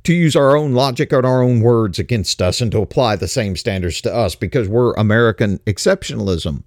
to 0.03 0.13
use 0.13 0.35
our 0.35 0.55
own 0.55 0.73
logic 0.73 1.11
and 1.11 1.25
our 1.25 1.41
own 1.41 1.61
words 1.61 1.99
against 1.99 2.41
us 2.41 2.61
and 2.61 2.71
to 2.71 2.81
apply 2.81 3.15
the 3.15 3.27
same 3.27 3.55
standards 3.55 4.01
to 4.01 4.13
us 4.13 4.35
because 4.35 4.67
we're 4.67 4.93
American 4.93 5.59
exceptionalism 5.59 6.63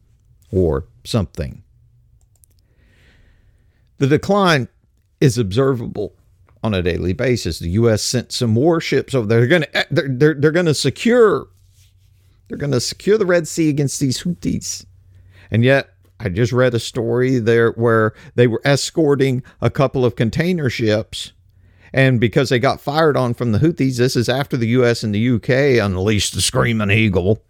or 0.50 0.86
something. 1.04 1.62
The 4.02 4.08
decline 4.08 4.66
is 5.20 5.38
observable 5.38 6.16
on 6.60 6.74
a 6.74 6.82
daily 6.82 7.12
basis. 7.12 7.60
The 7.60 7.68
U.S. 7.68 8.02
sent 8.02 8.32
some 8.32 8.56
warships 8.56 9.14
over 9.14 9.28
there. 9.28 9.38
They're 9.38 9.46
going 9.46 9.62
to 9.62 9.76
eh, 9.76 9.84
they're, 9.92 10.08
they're, 10.08 10.34
they're 10.34 10.50
going 10.50 10.66
to 10.66 10.74
secure 10.74 11.46
they're 12.48 12.58
going 12.58 12.72
to 12.72 12.80
secure 12.80 13.16
the 13.16 13.26
Red 13.26 13.46
Sea 13.46 13.68
against 13.68 14.00
these 14.00 14.24
Houthis, 14.24 14.84
and 15.52 15.62
yet 15.62 15.90
I 16.18 16.30
just 16.30 16.52
read 16.52 16.74
a 16.74 16.80
story 16.80 17.38
there 17.38 17.70
where 17.70 18.12
they 18.34 18.48
were 18.48 18.60
escorting 18.64 19.44
a 19.60 19.70
couple 19.70 20.04
of 20.04 20.16
container 20.16 20.68
ships. 20.68 21.30
And 21.92 22.18
because 22.18 22.48
they 22.48 22.58
got 22.58 22.80
fired 22.80 23.16
on 23.16 23.34
from 23.34 23.52
the 23.52 23.60
Houthis, 23.60 23.98
this 23.98 24.16
is 24.16 24.28
after 24.28 24.56
the 24.56 24.66
U.S. 24.66 25.04
and 25.04 25.14
the 25.14 25.20
U.K. 25.20 25.78
unleashed 25.78 26.34
the 26.34 26.40
Screaming 26.40 26.90
Eagle 26.90 27.40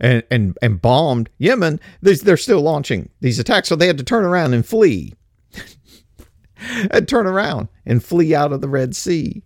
and, 0.00 0.22
and, 0.30 0.56
and 0.62 0.80
bombed 0.80 1.28
Yemen. 1.36 1.78
They're 2.00 2.38
still 2.38 2.62
launching 2.62 3.10
these 3.20 3.38
attacks. 3.38 3.68
So 3.68 3.76
they 3.76 3.86
had 3.86 3.98
to 3.98 4.04
turn 4.04 4.24
around 4.24 4.54
and 4.54 4.64
flee 4.64 5.12
and 6.90 7.08
turn 7.08 7.26
around 7.26 7.68
and 7.84 8.04
flee 8.04 8.34
out 8.34 8.52
of 8.52 8.60
the 8.60 8.68
Red 8.68 8.94
Sea 8.94 9.42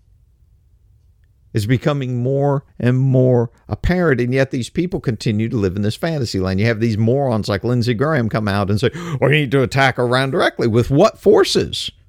is 1.53 1.67
becoming 1.67 2.23
more 2.23 2.65
and 2.79 2.99
more 2.99 3.51
apparent. 3.69 4.21
And 4.21 4.33
yet 4.33 4.51
these 4.51 4.71
people 4.71 5.01
continue 5.01 5.49
to 5.49 5.57
live 5.57 5.77
in 5.77 5.83
this 5.83 5.97
fantasy 5.97 6.39
land. 6.39 6.61
You 6.61 6.67
have 6.67 6.81
these 6.81 6.99
morons 6.99 7.49
like 7.49 7.65
Lindsey 7.65 7.95
Graham 7.95 8.29
come 8.29 8.49
out 8.49 8.71
and 8.71 8.79
say, 8.79 8.91
oh, 8.95 9.19
we 9.21 9.31
need 9.31 9.51
to 9.51 9.63
attack 9.63 9.99
Iran 9.99 10.31
directly. 10.31 10.69
With 10.69 10.91
what 10.91 11.19
forces? 11.19 11.91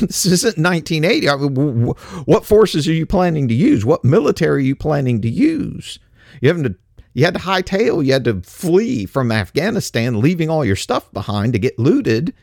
This 0.00 0.26
isn't 0.26 0.58
1980. 0.58 1.28
I 1.30 1.36
mean, 1.36 1.86
what 2.26 2.44
forces 2.44 2.86
are 2.86 2.92
you 2.92 3.06
planning 3.06 3.48
to 3.48 3.54
use? 3.54 3.86
What 3.86 4.04
military 4.04 4.56
are 4.56 4.66
you 4.66 4.76
planning 4.76 5.22
to 5.22 5.30
use? 5.30 5.98
You 6.42 6.48
haven't 6.48 6.76
you 7.14 7.24
had 7.24 7.34
to 7.34 7.40
hightail, 7.40 8.04
you 8.04 8.12
had 8.12 8.24
to 8.24 8.42
flee 8.42 9.06
from 9.06 9.32
Afghanistan, 9.32 10.20
leaving 10.20 10.50
all 10.50 10.64
your 10.64 10.76
stuff 10.76 11.10
behind 11.12 11.54
to 11.54 11.58
get 11.58 11.78
looted. 11.78 12.34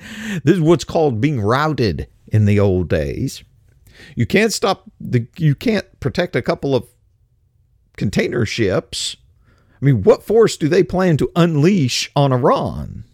This 0.44 0.54
is 0.54 0.60
what's 0.60 0.84
called 0.84 1.20
being 1.20 1.40
routed 1.40 2.08
in 2.28 2.46
the 2.46 2.58
old 2.58 2.88
days. 2.88 3.44
You 4.16 4.26
can't 4.26 4.52
stop 4.52 4.90
the 5.00 5.26
you 5.36 5.54
can't 5.54 6.00
protect 6.00 6.36
a 6.36 6.42
couple 6.42 6.74
of 6.74 6.86
container 7.96 8.46
ships. 8.46 9.16
I 9.80 9.84
mean, 9.84 10.02
what 10.02 10.22
force 10.22 10.56
do 10.56 10.68
they 10.68 10.82
plan 10.82 11.16
to 11.18 11.30
unleash 11.36 12.10
on 12.14 12.32
Iran? 12.32 13.04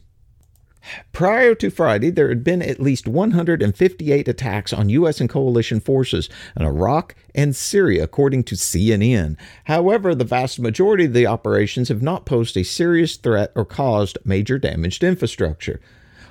Prior 1.13 1.55
to 1.57 1.71
Friday, 1.71 2.11
there 2.11 2.29
had 2.29 2.45
been 2.45 2.63
at 2.63 2.81
least 2.81 3.09
158 3.09 4.29
attacks 4.29 4.73
on 4.73 4.89
U.S. 4.91 5.21
and 5.21 5.29
coalition 5.29 5.81
forces 5.81 6.29
in 6.57 6.65
Iraq 6.65 7.15
and 7.35 7.57
Syria, 7.57 8.05
according 8.05 8.45
to 8.45 8.55
CNN. 8.55 9.37
However, 9.65 10.15
the 10.15 10.25
vast 10.25 10.61
majority 10.61 11.07
of 11.07 11.13
the 11.13 11.27
operations 11.27 11.89
have 11.89 12.03
not 12.03 12.27
posed 12.27 12.57
a 12.57 12.63
serious 12.63 13.17
threat 13.17 13.51
or 13.57 13.65
caused 13.65 14.19
major 14.25 14.59
damage 14.59 15.01
to 15.01 15.09
infrastructure. 15.09 15.81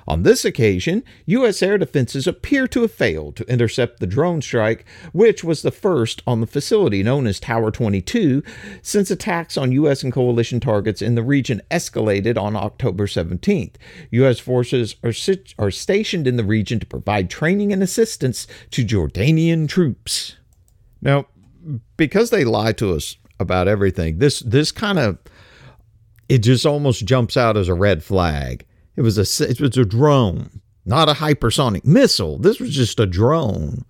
On 0.08 0.22
this 0.22 0.44
occasion, 0.44 1.02
U.S. 1.26 1.62
air 1.62 1.78
defenses 1.78 2.26
appear 2.26 2.68
to 2.68 2.82
have 2.82 2.92
failed 2.92 3.34
to 3.36 3.50
intercept 3.50 3.98
the 3.98 4.06
drone 4.06 4.40
strike, 4.40 4.84
which 5.12 5.42
was 5.42 5.62
the 5.62 5.72
first 5.72 6.22
on 6.26 6.40
the 6.40 6.46
facility 6.46 7.02
known 7.02 7.26
as 7.26 7.40
Tower 7.40 7.72
22, 7.72 8.42
since 8.82 9.10
attacks 9.10 9.56
on 9.56 9.72
U.S. 9.72 10.04
and 10.04 10.12
coalition 10.12 10.60
targets 10.60 11.02
in 11.02 11.16
the 11.16 11.24
region 11.24 11.60
escalated 11.70 12.38
on 12.38 12.54
October 12.54 13.06
17th. 13.06 13.74
U.S. 14.12 14.38
forces 14.38 14.94
are, 15.02 15.12
sit- 15.12 15.54
are 15.58 15.72
stationed 15.72 16.28
in 16.28 16.36
the 16.36 16.44
region 16.44 16.78
to 16.78 16.86
provide 16.86 17.28
training 17.28 17.72
and 17.72 17.82
assistance 17.82 18.46
to 18.70 18.84
Jordanian 18.84 19.68
troops. 19.68 20.36
Now, 21.02 21.26
because 21.96 22.30
they 22.30 22.44
lie 22.44 22.72
to 22.72 22.94
us 22.94 23.16
about 23.40 23.68
everything, 23.68 24.18
this 24.18 24.40
this 24.40 24.72
kind 24.72 24.98
of 24.98 25.18
it 26.28 26.38
just 26.38 26.66
almost 26.66 27.04
jumps 27.04 27.36
out 27.36 27.56
as 27.56 27.68
a 27.68 27.74
red 27.74 28.02
flag 28.02 28.65
it 28.96 29.02
was 29.02 29.18
a 29.18 29.48
it 29.48 29.60
was 29.60 29.76
a 29.76 29.84
drone, 29.84 30.60
not 30.84 31.08
a 31.08 31.14
hypersonic 31.14 31.84
missile. 31.84 32.38
This 32.38 32.58
was 32.58 32.74
just 32.74 32.98
a 32.98 33.06
drone. 33.06 33.84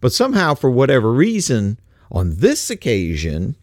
But 0.00 0.12
somehow, 0.12 0.54
for 0.54 0.70
whatever 0.70 1.12
reason, 1.12 1.78
on 2.10 2.36
this 2.36 2.70
occasion, 2.70 3.56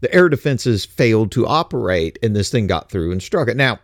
the 0.00 0.14
air 0.14 0.28
defenses 0.28 0.84
failed 0.84 1.32
to 1.32 1.46
operate, 1.46 2.18
and 2.22 2.36
this 2.36 2.50
thing 2.50 2.66
got 2.66 2.90
through 2.90 3.12
and 3.12 3.22
struck 3.22 3.48
it. 3.48 3.56
Now, 3.56 3.80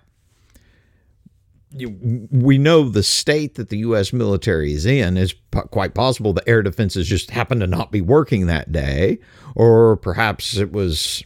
we 1.75 2.59
know 2.59 2.88
the 2.88 3.02
state 3.02 3.54
that 3.54 3.71
the 3.71 3.78
U.S. 3.78 4.12
military 4.12 4.75
is 4.75 4.85
in 4.85 5.16
is 5.16 5.35
quite 5.71 5.95
possible 5.95 6.33
the 6.33 6.47
air 6.49 6.62
defenses 6.62 7.09
just 7.09 7.31
happened 7.31 7.62
to 7.62 7.66
not 7.66 7.90
be 7.90 8.02
working 8.02 8.47
that 8.47 8.71
day, 8.71 9.19
or 9.54 9.97
perhaps 9.97 10.57
it 10.57 10.73
was 10.73 11.25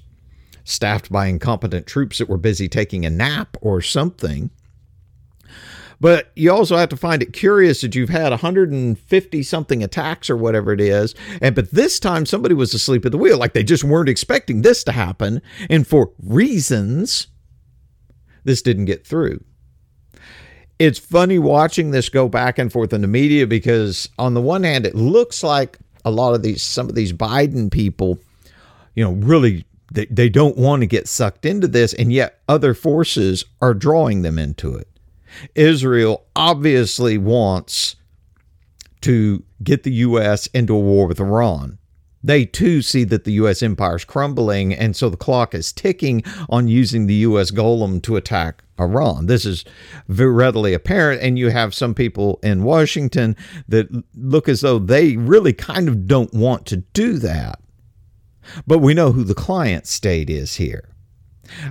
staffed 0.64 1.11
by 1.11 1.26
incompetent 1.26 1.87
troops 1.87 2.19
that 2.19 2.28
were 2.28 2.37
busy 2.37 2.69
taking 2.69 3.05
a 3.05 3.11
nap 3.11 3.57
or 3.61 3.81
something. 3.81 4.50
But 6.00 6.31
you 6.37 6.53
also 6.53 6.76
have 6.76 6.91
to 6.91 6.97
find 6.97 7.23
it 7.23 7.33
curious 7.33 7.81
that 7.81 7.95
you've 7.95 8.11
had 8.11 8.31
150 8.31 9.43
something 9.43 9.83
attacks 9.83 10.29
or 10.29 10.37
whatever 10.37 10.73
it 10.73 10.81
is. 10.81 11.15
And 11.41 11.55
but 11.55 11.71
this 11.71 11.99
time 11.99 12.26
somebody 12.26 12.55
was 12.55 12.75
asleep 12.75 13.07
at 13.07 13.12
the 13.12 13.19
wheel. 13.19 13.38
Like 13.38 13.55
they 13.55 13.65
just 13.65 13.85
weren't 13.85 14.09
expecting 14.09 14.62
this 14.62 14.85
to 14.85 14.93
happen. 14.93 15.41
And 15.71 15.87
for 15.87 16.12
reasons, 16.23 17.29
this 18.45 18.62
didn't 18.62 18.85
get 18.85 19.07
through. 19.07 19.43
It's 20.79 20.99
funny 20.99 21.38
watching 21.38 21.91
this 21.91 22.11
go 22.11 22.29
back 22.29 22.59
and 22.59 22.71
forth 22.71 22.93
in 22.93 23.00
the 23.00 23.09
media 23.09 23.47
because 23.47 24.09
on 24.19 24.35
the 24.35 24.43
one 24.43 24.62
hand, 24.62 24.85
it 24.85 24.95
looks 24.95 25.43
like 25.43 25.79
a 26.05 26.11
lot 26.11 26.35
of 26.35 26.43
these 26.43 26.62
some 26.62 26.88
of 26.88 26.95
these 26.95 27.12
Biden 27.12 27.71
people, 27.71 28.19
you 28.95 29.03
know, 29.03 29.12
really 29.12 29.65
they, 29.93 30.07
they 30.07 30.29
don't 30.29 30.57
want 30.57 30.83
to 30.83 30.87
get 30.87 31.09
sucked 31.09 31.47
into 31.47 31.69
this, 31.69 31.95
and 31.95 32.12
yet 32.12 32.41
other 32.49 32.75
forces 32.75 33.45
are 33.61 33.75
drawing 33.75 34.23
them 34.23 34.38
into 34.38 34.75
it. 34.75 34.88
Israel 35.55 36.25
obviously 36.35 37.19
wants 37.19 37.97
to 39.02 39.45
get 39.62 39.83
the 39.83 39.93
U.S. 39.93 40.47
into 40.49 40.75
a 40.75 40.81
war 40.81 41.07
with 41.07 41.21
Iran. 41.21 41.78
They 42.23 42.45
too 42.45 42.83
see 42.83 43.05
that 43.05 43.23
the 43.23 43.35
U.S. 43.35 43.62
empire 43.62 43.97
is 43.97 44.05
crumbling, 44.05 44.75
and 44.75 44.97
so 44.97 45.09
the 45.09 45.16
clock 45.16 45.55
is 45.55 45.73
ticking 45.73 46.25
on 46.49 46.66
using 46.66 47.07
the 47.07 47.14
U.S. 47.14 47.52
golem 47.52 48.02
to 48.02 48.16
attack 48.16 48.64
Iran. 48.81 49.26
This 49.26 49.45
is 49.45 49.64
very 50.09 50.33
readily 50.33 50.75
apparent, 50.75 51.23
and 51.23 51.38
you 51.38 51.50
have 51.50 51.73
some 51.73 51.95
people 51.95 52.40
in 52.43 52.64
Washington 52.64 53.37
that 53.69 53.87
look 54.16 54.49
as 54.49 54.62
though 54.62 54.81
they 54.81 55.16
really 55.16 55.52
kind 55.52 55.88
of 55.88 56.09
don't 56.09 56.35
want 56.35 56.66
to 56.66 56.78
do 56.78 57.19
that. 57.19 57.61
But 58.66 58.78
we 58.78 58.93
know 58.93 59.12
who 59.12 59.23
the 59.23 59.35
client 59.35 59.87
state 59.87 60.28
is 60.28 60.57
here. 60.57 60.88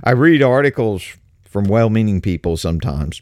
I 0.04 0.12
read 0.12 0.42
articles 0.42 1.04
from 1.44 1.64
well 1.64 1.90
meaning 1.90 2.20
people 2.20 2.56
sometimes 2.56 3.20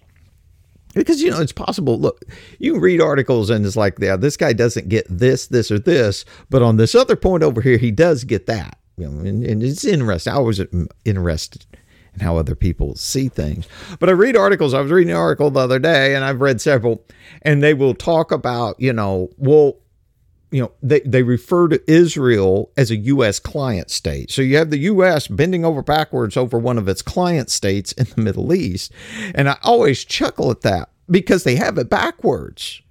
because 0.95 1.23
you 1.23 1.31
know 1.31 1.41
it's 1.41 1.53
possible. 1.53 1.99
Look 1.99 2.25
you 2.59 2.79
read 2.79 3.01
articles 3.01 3.51
and 3.51 3.65
it's 3.65 3.77
like 3.77 3.99
yeah 4.01 4.17
this 4.17 4.37
guy 4.37 4.53
doesn't 4.53 4.89
get 4.89 5.07
this 5.09 5.47
this 5.47 5.71
or 5.71 5.79
this 5.79 6.25
but 6.51 6.63
on 6.63 6.77
this 6.77 6.95
other 6.95 7.17
point 7.17 7.43
over 7.43 7.61
here 7.61 7.79
he 7.79 7.91
does 7.91 8.25
get 8.25 8.47
that. 8.47 8.79
You 8.97 9.09
know 9.09 9.21
and, 9.21 9.45
and 9.45 9.63
it's 9.63 9.85
interesting. 9.85 10.33
I 10.33 10.39
was 10.39 10.61
interested 11.05 11.67
in 12.15 12.21
how 12.21 12.37
other 12.37 12.55
people 12.55 12.95
see 12.95 13.29
things. 13.29 13.67
But 13.99 14.09
i 14.09 14.13
read 14.13 14.37
articles. 14.37 14.73
I 14.73 14.81
was 14.81 14.93
reading 14.93 15.11
an 15.11 15.17
article 15.17 15.51
the 15.51 15.61
other 15.61 15.79
day 15.79 16.15
and 16.15 16.25
i've 16.25 16.41
read 16.41 16.61
several 16.61 17.05
and 17.43 17.63
they 17.63 17.75
will 17.75 17.95
talk 17.95 18.33
about 18.33 18.79
you 18.79 18.93
know 18.93 19.31
well 19.37 19.79
you 20.55 20.63
know, 20.63 20.71
they, 20.85 21.01
they 21.01 21.25
refer 21.25 21.67
to 21.67 21.91
Israel 21.91 22.71
as 22.77 22.93
a 22.93 22.97
U.S. 22.97 23.41
client 23.41 23.91
state. 23.91 24.31
So 24.31 24.41
you 24.41 24.57
have 24.57 24.71
the 24.71 24.79
U.S. 24.79 25.27
bending 25.27 25.65
over 25.65 25.83
backwards 25.83 26.37
over 26.37 26.61
one 26.61 26.79
of 26.79 26.87
its 26.87 27.03
client 27.03 27.51
states 27.51 27.91
in 27.91 28.07
the 28.15 28.23
Middle 28.23 28.55
East. 28.55 28.93
And 29.35 29.49
I 29.49 29.59
always 29.65 30.05
chuckle 30.05 30.53
at 30.53 30.61
that 30.61 30.91
because 31.11 31.43
they 31.43 31.57
have 31.57 31.77
it 31.77 31.91
backwards. 31.91 32.83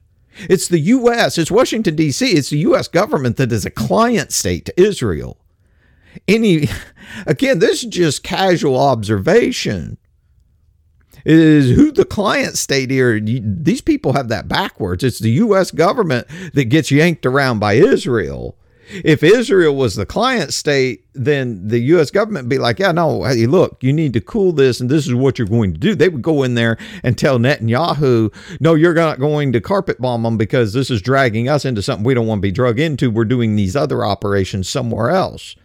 It's 0.49 0.67
the 0.67 0.79
U.S., 0.79 1.37
it's 1.37 1.49
Washington, 1.49 1.95
D.C., 1.95 2.31
it's 2.31 2.49
the 2.49 2.57
U.S. 2.57 2.89
government 2.89 3.37
that 3.37 3.53
is 3.53 3.65
a 3.65 3.71
client 3.71 4.33
state 4.33 4.65
to 4.65 4.81
Israel. 4.81 5.37
Any, 6.27 6.67
again, 7.25 7.59
this 7.59 7.81
is 7.81 7.89
just 7.89 8.23
casual 8.23 8.77
observation 8.77 9.97
is 11.25 11.75
who 11.75 11.91
the 11.91 12.05
client 12.05 12.57
state 12.57 12.91
here. 12.91 13.19
These 13.19 13.81
people 13.81 14.13
have 14.13 14.29
that 14.29 14.47
backwards. 14.47 15.03
It's 15.03 15.19
the 15.19 15.31
U.S. 15.31 15.71
government 15.71 16.27
that 16.53 16.65
gets 16.65 16.91
yanked 16.91 17.25
around 17.25 17.59
by 17.59 17.73
Israel. 17.73 18.57
If 18.89 19.23
Israel 19.23 19.75
was 19.75 19.95
the 19.95 20.05
client 20.05 20.53
state, 20.53 21.05
then 21.13 21.67
the 21.69 21.79
U.S. 21.79 22.11
government 22.11 22.45
would 22.45 22.49
be 22.49 22.57
like, 22.57 22.79
yeah, 22.79 22.91
no, 22.91 23.23
hey, 23.23 23.45
look, 23.45 23.81
you 23.81 23.93
need 23.93 24.11
to 24.13 24.21
cool 24.21 24.51
this, 24.51 24.81
and 24.81 24.89
this 24.89 25.07
is 25.07 25.13
what 25.13 25.39
you're 25.39 25.47
going 25.47 25.73
to 25.73 25.79
do. 25.79 25.95
They 25.95 26.09
would 26.09 26.21
go 26.21 26.43
in 26.43 26.55
there 26.55 26.77
and 27.01 27.17
tell 27.17 27.39
Netanyahu, 27.39 28.33
no, 28.59 28.73
you're 28.73 28.93
not 28.93 29.19
going 29.19 29.53
to 29.53 29.61
carpet 29.61 30.01
bomb 30.01 30.23
them 30.23 30.37
because 30.37 30.73
this 30.73 30.91
is 30.91 31.01
dragging 31.01 31.47
us 31.47 31.63
into 31.63 31.81
something 31.81 32.03
we 32.03 32.13
don't 32.13 32.27
want 32.27 32.39
to 32.39 32.47
be 32.47 32.51
drug 32.51 32.77
into. 32.77 33.09
We're 33.09 33.25
doing 33.25 33.55
these 33.55 33.75
other 33.75 34.03
operations 34.03 34.67
somewhere 34.67 35.11
else. 35.11 35.55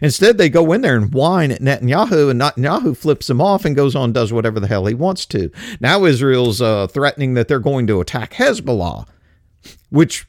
Instead, 0.00 0.38
they 0.38 0.48
go 0.48 0.72
in 0.72 0.80
there 0.80 0.96
and 0.96 1.12
whine 1.12 1.50
at 1.50 1.60
Netanyahu, 1.60 2.30
and 2.30 2.40
Netanyahu 2.40 2.96
flips 2.96 3.26
them 3.26 3.40
off 3.40 3.64
and 3.64 3.76
goes 3.76 3.94
on 3.94 4.12
does 4.12 4.32
whatever 4.32 4.60
the 4.60 4.66
hell 4.66 4.86
he 4.86 4.94
wants 4.94 5.26
to. 5.26 5.50
Now 5.80 6.04
Israel's 6.04 6.60
uh, 6.60 6.86
threatening 6.86 7.34
that 7.34 7.48
they're 7.48 7.58
going 7.58 7.86
to 7.88 8.00
attack 8.00 8.34
Hezbollah, 8.34 9.06
which 9.90 10.26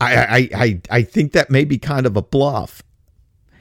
I, 0.00 0.16
I, 0.16 0.48
I, 0.54 0.80
I 0.90 1.02
think 1.02 1.32
that 1.32 1.50
may 1.50 1.64
be 1.64 1.78
kind 1.78 2.06
of 2.06 2.16
a 2.16 2.22
bluff. 2.22 2.82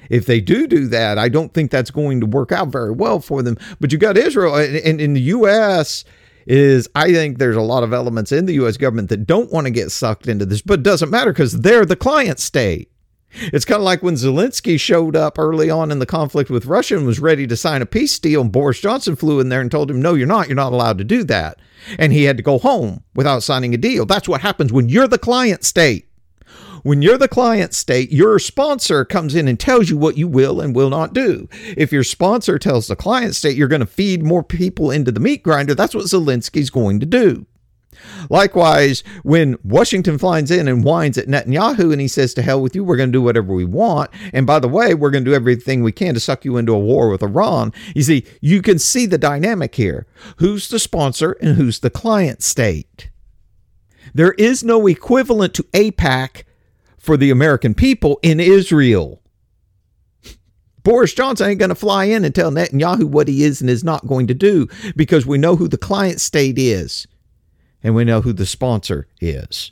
If 0.09 0.25
they 0.25 0.39
do 0.39 0.67
do 0.67 0.87
that, 0.87 1.17
I 1.17 1.27
don't 1.27 1.53
think 1.53 1.69
that's 1.69 1.91
going 1.91 2.21
to 2.21 2.25
work 2.25 2.51
out 2.51 2.69
very 2.69 2.91
well 2.91 3.19
for 3.19 3.41
them. 3.41 3.57
But 3.79 3.91
you 3.91 3.97
got 3.97 4.17
Israel, 4.17 4.55
and 4.55 5.01
in 5.01 5.13
the 5.13 5.21
U.S., 5.21 6.05
is 6.47 6.89
I 6.95 7.11
think 7.11 7.37
there's 7.37 7.57
a 7.57 7.61
lot 7.61 7.83
of 7.83 7.91
elements 7.91 8.31
in 8.31 8.45
the 8.45 8.53
U.S. 8.53 8.77
government 8.77 9.09
that 9.09 9.27
don't 9.27 9.51
want 9.51 9.67
to 9.67 9.71
get 9.71 9.91
sucked 9.91 10.27
into 10.27 10.45
this, 10.45 10.61
but 10.61 10.79
it 10.79 10.83
doesn't 10.83 11.09
matter 11.09 11.33
because 11.33 11.59
they're 11.59 11.85
the 11.85 11.97
client 11.97 12.39
state. 12.39 12.89
It's 13.31 13.65
kind 13.65 13.79
of 13.79 13.85
like 13.85 14.01
when 14.01 14.15
Zelensky 14.15 14.79
showed 14.79 15.15
up 15.15 15.37
early 15.37 15.69
on 15.69 15.91
in 15.91 15.99
the 15.99 16.05
conflict 16.05 16.49
with 16.49 16.65
Russia 16.65 16.97
and 16.97 17.05
was 17.05 17.19
ready 17.19 17.45
to 17.47 17.57
sign 17.57 17.81
a 17.81 17.85
peace 17.85 18.17
deal, 18.17 18.41
and 18.41 18.51
Boris 18.51 18.79
Johnson 18.79 19.15
flew 19.15 19.39
in 19.39 19.49
there 19.49 19.61
and 19.61 19.69
told 19.69 19.91
him, 19.91 20.01
No, 20.01 20.13
you're 20.13 20.27
not. 20.27 20.47
You're 20.47 20.55
not 20.55 20.73
allowed 20.73 20.97
to 20.97 21.03
do 21.03 21.23
that. 21.25 21.59
And 21.99 22.13
he 22.13 22.23
had 22.23 22.37
to 22.37 22.43
go 22.43 22.57
home 22.57 23.03
without 23.13 23.43
signing 23.43 23.73
a 23.73 23.77
deal. 23.77 24.05
That's 24.05 24.27
what 24.27 24.41
happens 24.41 24.73
when 24.73 24.89
you're 24.89 25.07
the 25.07 25.17
client 25.17 25.63
state. 25.63 26.07
When 26.83 27.01
you're 27.01 27.17
the 27.17 27.27
client 27.27 27.73
state, 27.73 28.11
your 28.11 28.39
sponsor 28.39 29.03
comes 29.03 29.35
in 29.35 29.47
and 29.47 29.59
tells 29.59 29.89
you 29.89 29.97
what 29.97 30.17
you 30.17 30.27
will 30.27 30.61
and 30.61 30.75
will 30.75 30.89
not 30.89 31.13
do. 31.13 31.49
If 31.75 31.91
your 31.91 32.03
sponsor 32.03 32.57
tells 32.57 32.87
the 32.87 32.95
client 32.95 33.35
state 33.35 33.57
you're 33.57 33.67
going 33.67 33.81
to 33.81 33.85
feed 33.85 34.23
more 34.23 34.43
people 34.43 34.89
into 34.91 35.11
the 35.11 35.19
meat 35.19 35.43
grinder, 35.43 35.75
that's 35.75 35.93
what 35.93 36.05
Zelensky's 36.05 36.69
going 36.69 36.99
to 37.01 37.05
do. 37.05 37.45
Likewise, 38.29 39.03
when 39.23 39.57
Washington 39.63 40.17
flies 40.17 40.51
in 40.51 40.67
and 40.67 40.83
whines 40.83 41.17
at 41.17 41.27
Netanyahu 41.27 41.91
and 41.91 42.01
he 42.01 42.07
says, 42.07 42.33
To 42.33 42.41
hell 42.41 42.61
with 42.61 42.75
you, 42.75 42.83
we're 42.83 42.97
going 42.97 43.09
to 43.09 43.17
do 43.17 43.21
whatever 43.21 43.53
we 43.53 43.65
want. 43.65 44.11
And 44.33 44.45
by 44.45 44.59
the 44.59 44.67
way, 44.67 44.93
we're 44.93 45.11
going 45.11 45.23
to 45.23 45.29
do 45.29 45.35
everything 45.35 45.83
we 45.83 45.91
can 45.91 46.13
to 46.13 46.19
suck 46.19 46.45
you 46.45 46.57
into 46.57 46.73
a 46.73 46.79
war 46.79 47.09
with 47.09 47.23
Iran. 47.23 47.73
You 47.95 48.03
see, 48.03 48.25
you 48.41 48.61
can 48.61 48.79
see 48.79 49.05
the 49.05 49.17
dynamic 49.17 49.75
here. 49.75 50.07
Who's 50.37 50.69
the 50.69 50.79
sponsor 50.79 51.33
and 51.41 51.55
who's 51.55 51.79
the 51.79 51.89
client 51.89 52.43
state? 52.43 53.09
There 54.13 54.33
is 54.33 54.63
no 54.63 54.87
equivalent 54.87 55.53
to 55.55 55.63
AIPAC 55.63 56.43
for 56.97 57.17
the 57.17 57.29
American 57.29 57.73
people 57.73 58.19
in 58.21 58.39
Israel. 58.39 59.21
Boris 60.83 61.13
Johnson 61.13 61.49
ain't 61.49 61.59
going 61.59 61.69
to 61.69 61.75
fly 61.75 62.05
in 62.05 62.25
and 62.25 62.33
tell 62.33 62.51
Netanyahu 62.51 63.05
what 63.05 63.27
he 63.27 63.43
is 63.43 63.61
and 63.61 63.69
is 63.69 63.83
not 63.83 64.07
going 64.07 64.27
to 64.27 64.33
do 64.33 64.67
because 64.95 65.25
we 65.25 65.37
know 65.37 65.55
who 65.55 65.67
the 65.67 65.77
client 65.77 66.21
state 66.21 66.57
is 66.57 67.07
and 67.87 67.95
we 67.95 68.03
know 68.03 68.19
who 68.19 68.33
the 68.33 68.45
sponsor 68.45 69.07
is. 69.21 69.71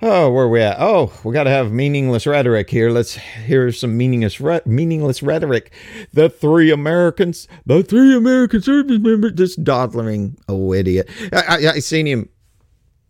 Oh, 0.00 0.30
where 0.30 0.44
are 0.44 0.48
we 0.48 0.60
at? 0.60 0.76
Oh, 0.78 1.12
we 1.24 1.32
got 1.32 1.42
to 1.42 1.50
have 1.50 1.72
meaningless 1.72 2.24
rhetoric 2.24 2.70
here. 2.70 2.88
Let's 2.90 3.16
hear 3.16 3.72
some 3.72 3.96
meaningless 3.96 4.40
re- 4.40 4.60
meaningless 4.64 5.20
rhetoric. 5.20 5.72
The 6.12 6.30
three 6.30 6.70
Americans, 6.70 7.48
the 7.66 7.82
three 7.82 8.16
American 8.16 8.62
service 8.62 9.00
members, 9.00 9.32
this 9.34 9.56
dawdling 9.56 10.38
oh 10.48 10.72
idiot. 10.72 11.10
I, 11.32 11.42
I, 11.48 11.56
I 11.72 11.78
seen 11.80 12.06
him 12.06 12.28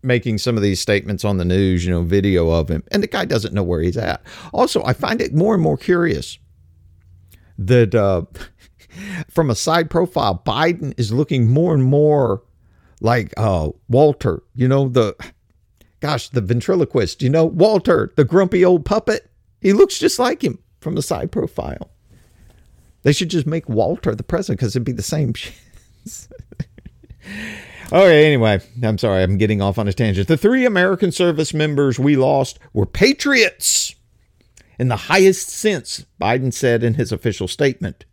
making 0.03 0.39
some 0.39 0.57
of 0.57 0.63
these 0.63 0.81
statements 0.81 1.23
on 1.23 1.37
the 1.37 1.45
news, 1.45 1.85
you 1.85 1.91
know, 1.91 2.03
video 2.03 2.49
of 2.49 2.71
him, 2.71 2.83
and 2.91 3.03
the 3.03 3.07
guy 3.07 3.27
doesn't 3.27 3.53
know 3.53 3.63
where 3.63 3.83
he's 3.83 3.99
at. 3.99 4.23
Also, 4.55 4.83
I 4.83 4.95
find 4.95 5.21
it 5.21 5.35
more 5.35 5.53
and 5.53 5.63
more 5.63 5.77
curious 5.77 6.39
that 7.59 7.95
uh, 7.95 8.23
from 9.29 9.51
a 9.51 9.55
side 9.55 9.91
profile, 9.91 10.43
Biden 10.47 10.99
is 10.99 11.13
looking 11.13 11.49
more 11.49 11.75
and 11.75 11.85
more 11.85 12.43
like 13.01 13.33
uh, 13.37 13.71
Walter, 13.89 14.43
you 14.55 14.69
know, 14.69 14.89
the 14.89 15.15
gosh, 16.01 16.29
the 16.29 16.41
ventriloquist, 16.41 17.23
you 17.23 17.31
know, 17.31 17.45
Walter, 17.45 18.13
the 18.17 18.25
grumpy 18.25 18.65
old 18.65 18.85
puppet. 18.85 19.31
He 19.61 19.73
looks 19.73 19.99
just 19.99 20.19
like 20.19 20.43
him 20.43 20.59
from 20.81 20.95
the 20.95 21.03
side 21.03 21.31
profile. 21.31 21.91
They 23.03 23.13
should 23.13 23.31
just 23.31 23.47
make 23.47 23.69
Walter 23.69 24.15
the 24.15 24.23
president 24.23 24.61
because 24.61 24.75
it'd 24.75 24.85
be 24.85 24.93
the 24.93 25.03
same. 25.03 25.35
okay, 27.93 28.27
anyway, 28.27 28.61
I'm 28.83 28.99
sorry, 28.99 29.23
I'm 29.23 29.39
getting 29.39 29.63
off 29.63 29.79
on 29.79 29.89
a 29.89 29.93
tangent. 29.93 30.29
The 30.29 30.37
three 30.37 30.67
American 30.67 31.13
service 31.13 31.55
members 31.55 31.99
we 31.99 32.17
lost 32.17 32.59
were 32.73 32.87
patriots 32.87 33.95
in 34.79 34.89
the 34.89 34.97
highest 34.97 35.51
sense, 35.51 36.07
Biden 36.19 36.55
said 36.55 36.83
in 36.83 36.95
his 36.95 37.13
official 37.13 37.47
statement 37.47 38.07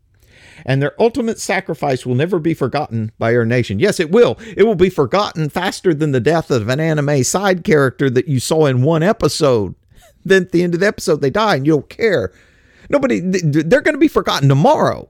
and 0.66 0.82
their 0.82 1.00
ultimate 1.02 1.40
sacrifice 1.40 2.06
will 2.06 2.16
never 2.16 2.40
be 2.40 2.54
forgotten 2.54 3.12
by 3.18 3.36
our 3.36 3.46
nation. 3.46 3.80
Yes, 3.80 4.00
it 4.00 4.12
will. 4.12 4.38
It 4.56 4.64
will 4.64 4.76
be 4.76 4.90
forgotten 4.90 5.50
faster 5.50 5.94
than 5.94 6.12
the 6.12 6.20
death 6.20 6.52
of 6.52 6.70
an 6.70 6.80
anime 6.80 7.24
side 7.24 7.64
character 7.64 8.10
that 8.10 8.28
you 8.28 8.40
saw 8.40 8.66
in 8.66 8.82
one 8.82 9.04
episode. 9.04 9.76
Then 10.26 10.44
at 10.44 10.52
the 10.52 10.62
end 10.62 10.74
of 10.74 10.82
the 10.82 10.88
episode, 10.88 11.22
they 11.22 11.30
die 11.30 11.56
and 11.56 11.66
you 11.66 11.72
don't 11.72 11.90
care. 11.90 12.34
Nobody, 12.90 13.22
they're 13.22 13.80
going 13.80 13.96
to 13.96 14.00
be 14.00 14.10
forgotten 14.10 14.50
tomorrow. 14.50 15.10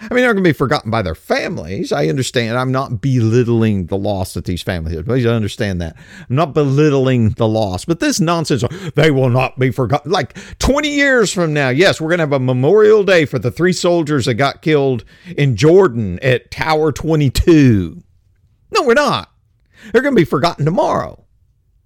I 0.00 0.14
mean, 0.14 0.24
they're 0.24 0.34
going 0.34 0.42
to 0.42 0.48
be 0.48 0.52
forgotten 0.52 0.90
by 0.90 1.02
their 1.02 1.14
families. 1.14 1.92
I 1.92 2.08
understand. 2.08 2.58
I'm 2.58 2.72
not 2.72 3.00
belittling 3.00 3.86
the 3.86 3.96
loss 3.96 4.34
that 4.34 4.46
these 4.46 4.62
families 4.62 4.96
have. 4.96 5.06
Please 5.06 5.26
understand 5.26 5.80
that. 5.80 5.94
I'm 6.28 6.34
not 6.34 6.54
belittling 6.54 7.30
the 7.30 7.46
loss, 7.46 7.84
but 7.84 8.00
this 8.00 8.18
nonsense, 8.18 8.64
they 8.96 9.12
will 9.12 9.28
not 9.28 9.60
be 9.60 9.70
forgotten. 9.70 10.10
Like 10.10 10.36
20 10.58 10.88
years 10.88 11.32
from 11.32 11.52
now, 11.52 11.68
yes, 11.68 12.00
we're 12.00 12.08
going 12.08 12.18
to 12.18 12.22
have 12.22 12.32
a 12.32 12.40
memorial 12.40 13.04
day 13.04 13.26
for 13.26 13.38
the 13.38 13.52
three 13.52 13.72
soldiers 13.72 14.26
that 14.26 14.34
got 14.34 14.60
killed 14.60 15.04
in 15.36 15.54
Jordan 15.54 16.18
at 16.20 16.50
Tower 16.50 16.90
22. 16.90 18.02
No, 18.72 18.82
we're 18.82 18.94
not. 18.94 19.30
They're 19.92 20.02
going 20.02 20.14
to 20.14 20.20
be 20.20 20.24
forgotten 20.24 20.64
tomorrow. 20.64 21.24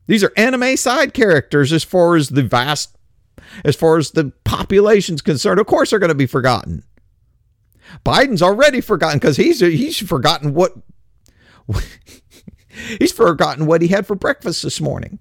These 0.06 0.24
are 0.24 0.32
anime 0.36 0.76
side 0.76 1.12
characters 1.12 1.72
as 1.72 1.84
far 1.84 2.16
as 2.16 2.30
the 2.30 2.42
vast, 2.42 2.96
as 3.64 3.76
far 3.76 3.98
as 3.98 4.12
the 4.12 4.32
population's 4.44 5.20
concerned. 5.20 5.60
Of 5.60 5.66
course, 5.66 5.90
they're 5.90 5.98
going 5.98 6.08
to 6.08 6.14
be 6.14 6.26
forgotten. 6.26 6.84
Biden's 8.04 8.42
already 8.42 8.80
forgotten 8.80 9.18
because 9.18 9.36
he's 9.36 9.60
he's 9.60 9.98
forgotten 9.98 10.54
what 10.54 10.74
he's 12.98 13.12
forgotten 13.12 13.66
what 13.66 13.82
he 13.82 13.88
had 13.88 14.06
for 14.06 14.14
breakfast 14.14 14.62
this 14.62 14.80
morning. 14.80 15.18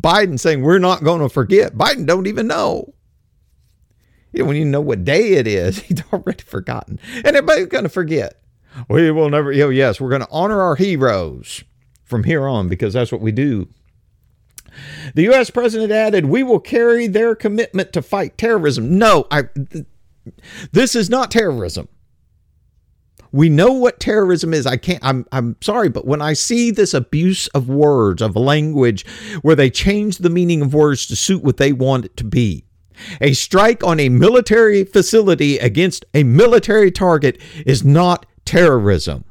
Biden 0.00 0.38
saying 0.38 0.62
we're 0.62 0.78
not 0.78 1.02
going 1.02 1.20
to 1.20 1.28
forget. 1.28 1.74
Biden 1.74 2.06
don't 2.06 2.26
even 2.26 2.46
know. 2.46 2.94
Know, 4.32 4.44
when 4.44 4.56
you 4.56 4.64
know 4.64 4.80
what 4.80 5.04
day 5.04 5.32
it 5.32 5.46
is, 5.46 5.78
he's 5.82 6.02
already 6.12 6.42
forgotten, 6.42 7.00
and 7.16 7.26
everybody's 7.26 7.66
going 7.66 7.84
to 7.84 7.90
forget. 7.90 8.40
We 8.88 9.10
will 9.10 9.30
never. 9.30 9.52
Know, 9.52 9.70
yes, 9.70 10.00
we're 10.00 10.10
going 10.10 10.22
to 10.22 10.28
honor 10.30 10.60
our 10.60 10.76
heroes 10.76 11.64
from 12.04 12.24
here 12.24 12.46
on 12.46 12.68
because 12.68 12.92
that's 12.94 13.10
what 13.10 13.20
we 13.20 13.32
do. 13.32 13.68
The 15.14 15.22
U.S. 15.22 15.50
president 15.50 15.90
added, 15.90 16.26
"We 16.26 16.42
will 16.42 16.60
carry 16.60 17.06
their 17.06 17.34
commitment 17.34 17.92
to 17.94 18.02
fight 18.02 18.38
terrorism." 18.38 18.98
No, 18.98 19.26
I. 19.30 19.42
Th- 19.42 19.86
this 20.72 20.94
is 20.94 21.10
not 21.10 21.30
terrorism. 21.30 21.88
We 23.30 23.48
know 23.48 23.72
what 23.72 24.00
terrorism 24.00 24.54
is. 24.54 24.66
I 24.66 24.76
can't 24.76 25.04
I'm 25.04 25.26
I'm 25.32 25.56
sorry, 25.60 25.88
but 25.88 26.06
when 26.06 26.22
I 26.22 26.32
see 26.32 26.70
this 26.70 26.94
abuse 26.94 27.46
of 27.48 27.68
words, 27.68 28.22
of 28.22 28.36
language 28.36 29.06
where 29.42 29.56
they 29.56 29.70
change 29.70 30.18
the 30.18 30.30
meaning 30.30 30.62
of 30.62 30.74
words 30.74 31.06
to 31.06 31.16
suit 31.16 31.42
what 31.42 31.58
they 31.58 31.72
want 31.72 32.06
it 32.06 32.16
to 32.18 32.24
be. 32.24 32.64
A 33.20 33.32
strike 33.32 33.84
on 33.84 34.00
a 34.00 34.08
military 34.08 34.84
facility 34.84 35.58
against 35.58 36.04
a 36.14 36.24
military 36.24 36.90
target 36.90 37.40
is 37.64 37.84
not 37.84 38.26
terrorism. 38.44 39.24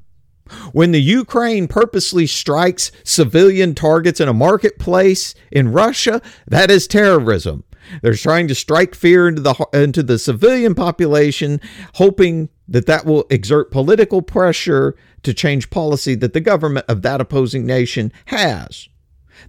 When 0.72 0.92
the 0.92 1.02
Ukraine 1.02 1.68
purposely 1.68 2.26
strikes 2.26 2.92
civilian 3.04 3.76
targets 3.76 4.22
in 4.22 4.30
a 4.30 4.34
marketplace 4.34 5.36
in 5.52 5.74
Russia, 5.74 6.22
that 6.48 6.72
is 6.72 6.88
terrorism. 6.88 7.66
They're 8.02 8.14
trying 8.14 8.48
to 8.48 8.56
strike 8.56 8.96
fear 8.96 9.28
into 9.28 9.42
the 9.42 9.68
into 9.74 10.04
the 10.04 10.20
civilian 10.20 10.76
population, 10.76 11.62
hoping 11.96 12.50
that 12.68 12.86
that 12.86 13.06
will 13.06 13.26
exert 13.30 13.72
political 13.72 14.22
pressure 14.22 14.96
to 15.24 15.34
change 15.34 15.70
policy 15.70 16.16
that 16.16 16.34
the 16.34 16.42
government 16.42 16.86
of 16.88 17.02
that 17.02 17.22
opposing 17.22 17.66
nation 17.66 18.12
has. 18.26 18.90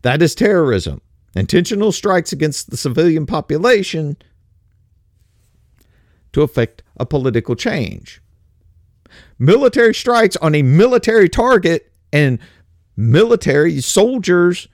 That 0.03 0.23
is 0.23 0.35
terrorism. 0.35 1.01
Intentional 1.35 1.93
strikes 1.93 2.33
against 2.33 2.71
the 2.71 2.77
civilian 2.77 3.27
population 3.27 4.17
to 6.33 6.43
effect 6.43 6.83
a 6.97 7.07
political 7.07 7.55
change. 7.55 8.21
Military 9.39 9.95
strikes 9.95 10.37
on 10.37 10.55
a 10.55 10.63
military 10.63 11.29
target 11.29 11.93
and 12.13 12.39
military 12.97 13.81
soldiers 13.81 14.69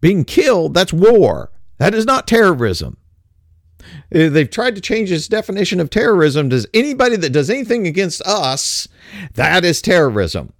being 0.00 0.24
killed, 0.24 0.74
that's 0.74 0.92
war. 0.92 1.50
That 1.80 1.94
is 1.94 2.04
not 2.04 2.28
terrorism. 2.28 2.98
Uh, 4.14 4.28
they've 4.28 4.50
tried 4.50 4.74
to 4.74 4.82
change 4.82 5.10
its 5.10 5.26
definition 5.26 5.80
of 5.80 5.88
terrorism. 5.88 6.50
Does 6.50 6.66
anybody 6.74 7.16
that 7.16 7.30
does 7.30 7.48
anything 7.48 7.86
against 7.86 8.20
us, 8.22 8.86
that 9.32 9.64
is 9.64 9.80
terrorism. 9.80 10.52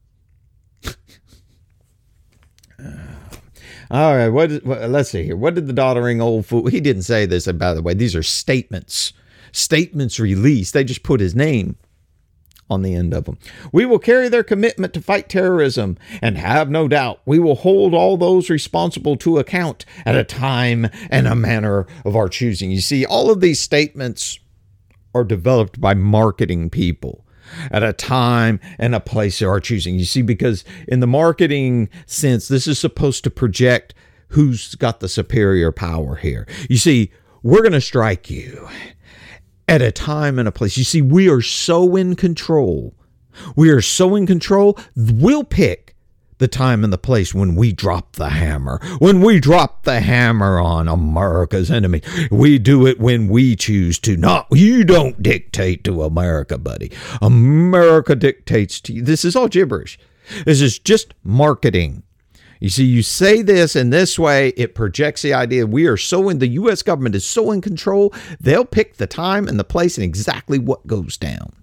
All 3.90 4.16
right, 4.16 4.28
what, 4.28 4.64
what, 4.64 4.88
let's 4.88 5.10
see 5.10 5.24
here. 5.24 5.36
What 5.36 5.54
did 5.54 5.66
the 5.66 5.74
doddering 5.74 6.22
old 6.22 6.46
fool? 6.46 6.68
He 6.68 6.80
didn't 6.80 7.02
say 7.02 7.26
this, 7.26 7.46
and 7.46 7.58
by 7.58 7.74
the 7.74 7.82
way, 7.82 7.92
these 7.92 8.16
are 8.16 8.22
statements. 8.22 9.12
Statements 9.52 10.18
released. 10.18 10.72
They 10.72 10.84
just 10.84 11.02
put 11.02 11.20
his 11.20 11.34
name 11.34 11.76
on 12.70 12.82
the 12.82 12.94
end 12.94 13.12
of 13.12 13.24
them. 13.24 13.38
We 13.72 13.84
will 13.84 13.98
carry 13.98 14.28
their 14.28 14.44
commitment 14.44 14.94
to 14.94 15.02
fight 15.02 15.28
terrorism, 15.28 15.98
and 16.22 16.38
have 16.38 16.70
no 16.70 16.88
doubt 16.88 17.20
we 17.26 17.38
will 17.38 17.56
hold 17.56 17.94
all 17.94 18.16
those 18.16 18.48
responsible 18.48 19.16
to 19.16 19.38
account 19.38 19.84
at 20.06 20.16
a 20.16 20.24
time 20.24 20.88
and 21.10 21.26
a 21.26 21.34
manner 21.34 21.86
of 22.04 22.16
our 22.16 22.28
choosing. 22.28 22.70
You 22.70 22.80
see, 22.80 23.04
all 23.04 23.30
of 23.30 23.40
these 23.40 23.60
statements 23.60 24.38
are 25.14 25.24
developed 25.24 25.80
by 25.80 25.94
marketing 25.94 26.70
people 26.70 27.26
at 27.72 27.82
a 27.82 27.92
time 27.92 28.60
and 28.78 28.94
a 28.94 29.00
place 29.00 29.42
of 29.42 29.48
our 29.48 29.60
choosing. 29.60 29.96
You 29.96 30.04
see, 30.04 30.22
because 30.22 30.64
in 30.86 31.00
the 31.00 31.06
marketing 31.06 31.88
sense, 32.06 32.46
this 32.46 32.68
is 32.68 32.78
supposed 32.78 33.24
to 33.24 33.30
project 33.30 33.92
who's 34.28 34.76
got 34.76 35.00
the 35.00 35.08
superior 35.08 35.72
power 35.72 36.14
here. 36.16 36.46
You 36.68 36.76
see, 36.76 37.10
we're 37.42 37.62
going 37.62 37.72
to 37.72 37.80
strike 37.80 38.30
you 38.30 38.68
at 39.70 39.80
a 39.80 39.92
time 39.92 40.40
and 40.40 40.48
a 40.48 40.52
place. 40.52 40.76
You 40.76 40.82
see, 40.82 41.00
we 41.00 41.30
are 41.30 41.40
so 41.40 41.94
in 41.94 42.16
control. 42.16 42.92
We 43.54 43.70
are 43.70 43.80
so 43.80 44.16
in 44.16 44.26
control, 44.26 44.76
we'll 44.96 45.44
pick 45.44 45.94
the 46.38 46.48
time 46.48 46.82
and 46.82 46.92
the 46.92 46.98
place 46.98 47.32
when 47.32 47.54
we 47.54 47.70
drop 47.70 48.16
the 48.16 48.30
hammer. 48.30 48.80
When 48.98 49.20
we 49.20 49.38
drop 49.38 49.84
the 49.84 50.00
hammer 50.00 50.58
on 50.58 50.88
America's 50.88 51.70
enemy. 51.70 52.02
We 52.30 52.58
do 52.58 52.86
it 52.86 52.98
when 52.98 53.28
we 53.28 53.54
choose 53.54 54.00
to. 54.00 54.16
Not 54.16 54.48
you 54.50 54.82
don't 54.82 55.22
dictate 55.22 55.84
to 55.84 56.02
America, 56.02 56.58
buddy. 56.58 56.90
America 57.22 58.16
dictates 58.16 58.80
to 58.80 58.92
you. 58.92 59.02
This 59.02 59.24
is 59.24 59.36
all 59.36 59.48
gibberish. 59.48 59.98
This 60.44 60.60
is 60.60 60.78
just 60.80 61.14
marketing. 61.22 62.02
You 62.60 62.68
see, 62.68 62.84
you 62.84 63.02
say 63.02 63.40
this 63.40 63.74
in 63.74 63.88
this 63.88 64.18
way, 64.18 64.48
it 64.50 64.74
projects 64.74 65.22
the 65.22 65.32
idea 65.32 65.66
we 65.66 65.86
are 65.86 65.96
so 65.96 66.28
in 66.28 66.38
the 66.38 66.48
U.S. 66.48 66.82
government 66.82 67.14
is 67.14 67.24
so 67.24 67.50
in 67.52 67.62
control, 67.62 68.14
they'll 68.38 68.66
pick 68.66 68.96
the 68.96 69.06
time 69.06 69.48
and 69.48 69.58
the 69.58 69.64
place 69.64 69.96
and 69.96 70.04
exactly 70.04 70.58
what 70.58 70.86
goes 70.86 71.16
down. 71.16 71.54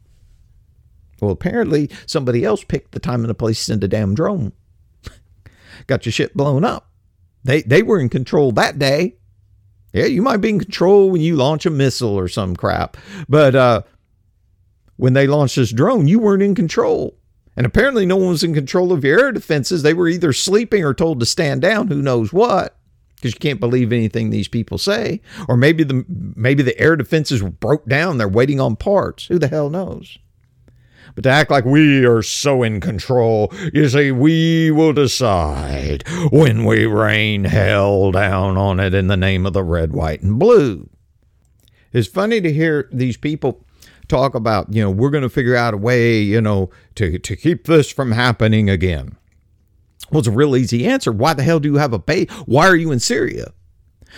Well, 1.22 1.32
apparently 1.32 1.92
somebody 2.08 2.44
else 2.44 2.64
picked 2.64 2.92
the 2.92 3.00
time 3.00 3.22
and 3.22 3.30
the 3.30 3.36
place 3.36 3.60
to 3.60 3.64
send 3.66 3.84
a 3.84 3.88
damn 3.88 4.16
drone. 4.16 4.54
Got 5.88 6.06
your 6.06 6.14
shit 6.14 6.36
blown 6.36 6.64
up. 6.64 6.90
They 7.44 7.62
they 7.62 7.84
were 7.84 8.00
in 8.00 8.10
control 8.10 8.52
that 8.54 8.80
day. 8.80 9.16
Yeah, 9.94 10.06
you 10.06 10.22
might 10.22 10.38
be 10.38 10.50
in 10.50 10.60
control 10.60 11.10
when 11.10 11.22
you 11.22 11.36
launch 11.36 11.66
a 11.66 11.70
missile 11.70 12.14
or 12.14 12.28
some 12.28 12.56
crap, 12.56 12.98
but 13.30 13.56
uh, 13.56 13.82
when 14.98 15.14
they 15.14 15.28
launched 15.28 15.56
this 15.56 15.72
drone, 15.72 16.08
you 16.08 16.20
weren't 16.20 16.44
in 16.44 16.56
control. 16.56 17.18
And 17.58 17.65
apparently, 17.65 18.06
no 18.06 18.15
one 18.15 18.30
was 18.30 18.43
in 18.43 18.54
control 18.54 18.93
of 18.93 19.04
your 19.04 19.20
air 19.20 19.32
defenses. 19.32 19.82
They 19.82 19.96
were 19.96 20.08
either 20.08 20.32
sleeping 20.32 20.84
or 20.84 20.93
told 20.93 21.20
to 21.20 21.26
stand 21.26 21.63
down. 21.63 21.88
Who 21.88 22.04
knows 22.04 22.32
what? 22.32 22.78
Because 23.15 23.34
you 23.34 23.39
can't 23.39 23.60
believe 23.60 23.91
anything 23.91 24.30
these 24.30 24.48
people 24.48 24.78
say. 24.78 25.22
Or 25.48 25.58
maybe 25.58 25.84
the 25.84 26.06
maybe 26.08 26.62
the 26.62 26.80
air 26.80 26.96
defenses 26.96 27.41
broke 27.41 27.88
down. 27.88 28.20
They're 28.20 28.28
waiting 28.28 28.60
on 28.60 28.76
parts. 28.76 29.26
Who 29.26 29.39
the 29.39 29.48
hell 29.48 29.72
knows? 29.72 30.20
But 31.15 31.24
to 31.24 31.32
act 31.32 31.50
like 31.50 31.65
we 31.65 32.06
are 32.06 32.22
so 32.22 32.62
in 32.62 32.80
control, 32.80 33.52
you 33.74 33.89
see, 33.89 34.12
we 34.12 34.70
will 34.70 34.93
decide 34.93 36.08
when 36.30 36.63
we 36.63 36.86
rain 36.86 37.46
hell 37.46 38.12
down 38.12 38.56
on 38.56 38.80
it 38.80 38.93
in 38.93 39.08
the 39.08 39.17
name 39.17 39.48
of 39.48 39.54
the 39.54 39.63
red, 39.63 39.93
white, 39.93 40.22
and 40.22 40.38
blue. 40.38 40.88
It's 41.91 42.08
funny 42.08 42.39
to 42.41 42.54
hear 42.54 42.88
these 42.91 43.17
people 43.17 43.65
talk 44.08 44.36
about, 44.36 44.74
you 44.74 44.82
know, 44.82 44.91
we're 44.91 45.10
going 45.10 45.24
to 45.24 45.30
figure 45.30 45.56
out 45.56 45.74
a 45.74 45.78
way, 45.78 46.20
you 46.20 46.41
know, 46.41 46.70
to, 46.96 47.20
to 47.20 47.36
keep 47.36 47.65
this 47.65 47.91
from 47.91 48.12
happening 48.12 48.70
again. 48.70 49.17
Well, 50.12 50.20
it's 50.20 50.28
a 50.28 50.32
real 50.32 50.56
easy 50.56 50.86
answer. 50.86 51.12
Why 51.12 51.34
the 51.34 51.43
hell 51.43 51.60
do 51.60 51.70
you 51.70 51.78
have 51.78 51.93
a 51.93 52.00
base? 52.00 52.30
Why 52.46 52.67
are 52.67 52.76
you 52.76 52.91
in 52.91 53.00
Syria? 53.00 53.54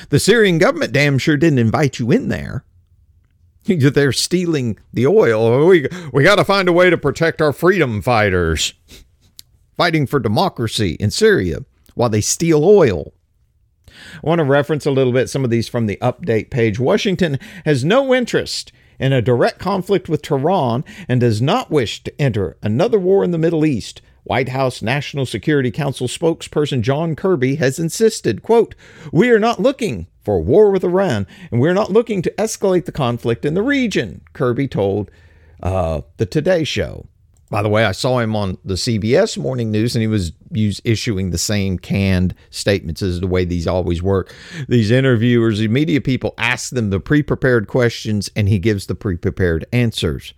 The 0.10 0.20
Syrian 0.20 0.58
government 0.58 0.94
damn 0.94 1.18
sure 1.18 1.38
didn't 1.38 1.60
invite 1.60 2.00
you 2.00 2.12
in 2.12 2.30
there. 2.30 2.64
They're 3.66 4.12
stealing 4.12 4.78
the 4.94 5.08
oil. 5.08 5.68
We, 5.68 5.88
we 6.14 6.24
got 6.24 6.36
to 6.36 6.46
find 6.46 6.68
a 6.68 6.74
way 6.74 6.90
to 6.90 6.98
protect 6.98 7.42
our 7.42 7.54
freedom 7.54 8.02
fighters 8.02 8.74
fighting 9.78 10.06
for 10.06 10.20
democracy 10.20 10.92
in 11.00 11.12
Syria 11.12 11.60
while 11.96 12.10
they 12.10 12.22
steal 12.22 12.64
oil. 12.64 13.14
I 13.90 14.20
want 14.28 14.40
to 14.40 14.46
reference 14.46 14.86
a 14.86 14.92
little 14.92 15.12
bit 15.12 15.30
some 15.30 15.44
of 15.44 15.50
these 15.50 15.68
from 15.68 15.88
the 15.88 15.98
update 15.98 16.50
page. 16.50 16.80
Washington 16.80 17.38
has 17.66 17.84
no 17.84 18.14
interest 18.14 18.72
in 19.00 19.14
a 19.14 19.22
direct 19.22 19.60
conflict 19.60 20.10
with 20.10 20.22
Tehran 20.22 20.84
and 21.08 21.22
does 21.22 21.42
not 21.42 21.72
wish 21.72 22.04
to 22.04 22.22
enter 22.22 22.58
another 22.62 23.00
war 23.00 23.24
in 23.24 23.32
the 23.32 23.38
Middle 23.38 23.66
East. 23.66 24.02
White 24.24 24.50
House 24.50 24.82
National 24.82 25.26
Security 25.26 25.72
Council 25.72 26.08
spokesperson 26.08 26.82
John 26.82 27.16
Kirby 27.16 27.56
has 27.56 27.80
insisted, 27.80 28.44
quote, 28.44 28.76
"We 29.12 29.32
are 29.32 29.40
not 29.40 29.60
looking 29.60 30.08
for 30.24 30.40
war 30.42 30.70
with 30.70 30.84
Iran, 30.84 31.26
and 31.50 31.60
we're 31.60 31.74
not 31.74 31.92
looking 31.92 32.22
to 32.22 32.34
escalate 32.38 32.86
the 32.86 32.92
conflict 32.92 33.46
in 33.46 33.56
the 33.56 33.64
region," 33.64 34.22
Kirby 34.34 34.68
told 34.68 35.10
uh, 35.64 36.02
the 36.18 36.26
Today 36.26 36.64
Show. 36.64 37.08
By 37.50 37.64
the 37.64 37.70
way, 37.70 37.84
I 37.84 37.94
saw 37.94 38.20
him 38.20 38.36
on 38.36 38.60
the 38.64 38.76
CBS 38.76 39.38
morning 39.38 39.72
news 39.72 39.96
and 39.96 40.02
he 40.02 40.08
was 40.08 40.34
issuing 40.84 41.32
the 41.32 41.38
same 41.38 41.80
canned 41.80 42.36
statements 42.52 43.02
as 43.02 43.20
the 43.20 43.28
way 43.28 43.44
these 43.44 43.66
always 43.66 44.04
work. 44.04 44.34
These 44.68 44.92
interviewers, 44.92 45.58
the 45.58 45.68
media 45.68 46.00
people 46.00 46.36
ask 46.38 46.70
them 46.70 46.92
the 46.92 47.00
pre 47.00 47.24
prepared 47.24 47.68
questions 47.68 48.30
and 48.36 48.48
he 48.48 48.60
gives 48.60 48.86
the 48.86 48.96
pre 48.96 49.18
prepared 49.18 49.66
answers. 49.74 50.36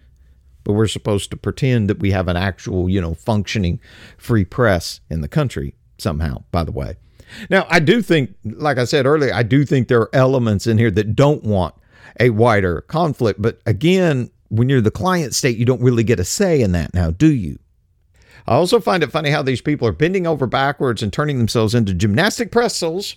But 0.64 0.74
we're 0.74 0.88
supposed 0.88 1.32
to 1.32 1.38
pretend 1.38 1.90
that 1.90 2.00
we 2.00 2.12
have 2.12 2.28
an 2.28 2.38
actual, 2.38 2.90
you 2.90 3.02
know, 3.02 3.14
functioning 3.14 3.82
free 4.18 4.46
press 4.46 5.02
in 5.10 5.22
the 5.22 5.28
country 5.28 5.76
somehow, 5.98 6.44
by 6.52 6.64
the 6.64 6.72
way. 6.72 6.96
Now, 7.50 7.66
I 7.70 7.80
do 7.80 8.02
think, 8.02 8.36
like 8.44 8.78
I 8.78 8.86
said 8.86 9.06
earlier, 9.06 9.34
I 9.34 9.44
do 9.44 9.66
think 9.66 9.88
there 9.88 10.02
are 10.02 10.10
elements 10.14 10.68
in 10.68 10.78
here 10.78 10.92
that 10.92 11.16
don't 11.16 11.44
want 11.44 11.76
a 12.20 12.30
wider 12.30 12.82
conflict. 12.82 13.42
But 13.42 13.60
again, 13.66 14.30
when 14.52 14.70
you're 14.70 14.82
the 14.82 14.92
client 14.92 15.34
state, 15.34 15.58
you 15.58 15.66
don't 15.66 15.82
really 15.82 16.04
get 16.04 16.20
a 16.20 16.26
say 16.26 16.62
in 16.62 16.74
that 16.74 16.94
now, 16.94 17.10
do 17.10 17.34
you? 17.34 17.58
I 18.46 18.56
also 18.56 18.80
find 18.80 19.02
it 19.02 19.12
funny 19.12 19.30
how 19.30 19.42
these 19.42 19.62
people 19.62 19.88
are 19.88 19.94
bending 19.94 20.28
over 20.28 20.46
backwards 20.46 21.02
and 21.02 21.14
turning 21.14 21.38
themselves 21.38 21.74
into 21.74 21.94
gymnastic 21.94 22.52
pretzels 22.52 23.16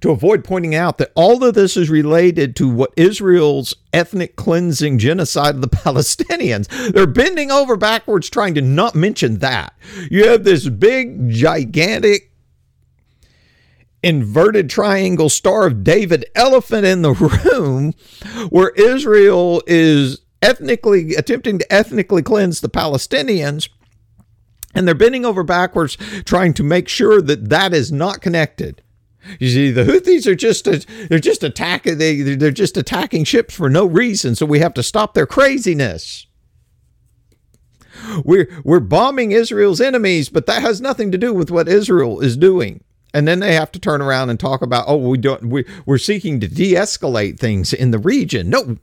to 0.00 0.10
avoid 0.10 0.44
pointing 0.44 0.74
out 0.74 0.98
that 0.98 1.12
all 1.14 1.44
of 1.44 1.54
this 1.54 1.76
is 1.76 1.90
related 1.90 2.56
to 2.56 2.68
what 2.68 2.92
Israel's 2.96 3.74
ethnic 3.92 4.36
cleansing 4.36 4.98
genocide 4.98 5.56
of 5.56 5.60
the 5.60 5.68
Palestinians. 5.84 6.68
They're 6.92 7.06
bending 7.06 7.50
over 7.50 7.76
backwards 7.76 8.30
trying 8.30 8.54
to 8.54 8.60
not 8.60 8.94
mention 8.94 9.38
that. 9.38 9.74
You 10.10 10.28
have 10.28 10.44
this 10.44 10.68
big, 10.68 11.30
gigantic, 11.30 12.33
inverted 14.04 14.68
triangle 14.68 15.30
Star 15.30 15.66
of 15.66 15.82
David 15.82 16.26
elephant 16.34 16.84
in 16.84 17.02
the 17.02 17.12
room 17.12 17.94
where 18.50 18.70
Israel 18.70 19.62
is 19.66 20.20
ethnically 20.42 21.14
attempting 21.14 21.58
to 21.58 21.72
ethnically 21.72 22.22
cleanse 22.22 22.60
the 22.60 22.68
Palestinians 22.68 23.70
and 24.74 24.86
they're 24.86 24.94
bending 24.94 25.24
over 25.24 25.42
backwards 25.42 25.96
trying 26.24 26.52
to 26.52 26.62
make 26.62 26.86
sure 26.86 27.22
that 27.22 27.48
that 27.48 27.72
is 27.72 27.90
not 27.90 28.20
connected. 28.20 28.82
You 29.38 29.48
see, 29.48 29.70
the 29.70 29.84
Houthis 29.84 30.26
are 30.26 30.34
just 30.34 30.66
they're 31.08 31.18
just 31.18 31.42
attacking 31.42 31.96
they 31.96 32.20
they're 32.20 32.50
just 32.50 32.76
attacking 32.76 33.24
ships 33.24 33.54
for 33.54 33.70
no 33.70 33.86
reason, 33.86 34.34
so 34.34 34.44
we 34.44 34.58
have 34.58 34.74
to 34.74 34.82
stop 34.82 35.14
their 35.14 35.26
craziness. 35.26 36.26
We're 38.22 38.50
we're 38.64 38.80
bombing 38.80 39.32
Israel's 39.32 39.80
enemies, 39.80 40.28
but 40.28 40.44
that 40.44 40.60
has 40.60 40.82
nothing 40.82 41.10
to 41.10 41.16
do 41.16 41.32
with 41.32 41.50
what 41.50 41.68
Israel 41.68 42.20
is 42.20 42.36
doing. 42.36 42.84
And 43.14 43.26
then 43.26 43.40
they 43.40 43.54
have 43.54 43.72
to 43.72 43.78
turn 43.78 44.02
around 44.02 44.28
and 44.28 44.38
talk 44.38 44.60
about, 44.60 44.84
oh, 44.86 44.96
we 44.96 45.16
don't 45.16 45.46
we 45.46 45.64
we're 45.86 45.98
seeking 45.98 46.40
to 46.40 46.48
de-escalate 46.48 47.38
things 47.38 47.72
in 47.72 47.90
the 47.92 47.98
region. 47.98 48.50
No. 48.50 48.76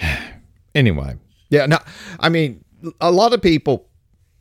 anyway, 0.74 1.14
yeah, 1.50 1.66
no, 1.66 1.78
I 2.18 2.30
mean, 2.30 2.64
a 3.00 3.12
lot 3.12 3.32
of 3.32 3.42
people 3.42 3.88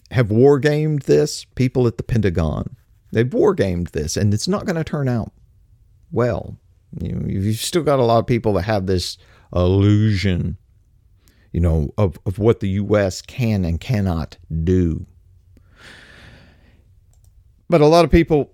have 0.09 0.31
war 0.31 0.57
gamed 0.57 1.03
this. 1.03 1.43
People 1.43 1.85
at 1.85 1.97
the 1.97 2.03
Pentagon 2.03 2.75
They've 3.13 3.31
war 3.31 3.53
gamed 3.53 3.87
this, 3.87 4.17
and 4.17 4.33
it's 4.33 4.47
not 4.47 4.65
going 4.65 4.75
to 4.75 4.83
turn 4.83 5.07
out 5.07 5.31
well. 6.11 6.57
You 6.99 7.11
know, 7.11 7.27
you've 7.27 7.57
still 7.57 7.83
got 7.83 7.99
a 7.99 8.03
lot 8.03 8.17
of 8.17 8.25
people 8.25 8.53
that 8.53 8.63
have 8.63 8.87
this 8.87 9.19
illusion, 9.55 10.57
you 11.51 11.59
know, 11.59 11.91
of, 11.95 12.17
of 12.25 12.39
what 12.39 12.59
the 12.59 12.69
U.S. 12.69 13.21
can 13.21 13.65
and 13.65 13.79
cannot 13.79 14.37
do. 14.63 15.05
But 17.73 17.81
a 17.81 17.87
lot 17.87 18.05
of 18.05 18.11
people 18.11 18.53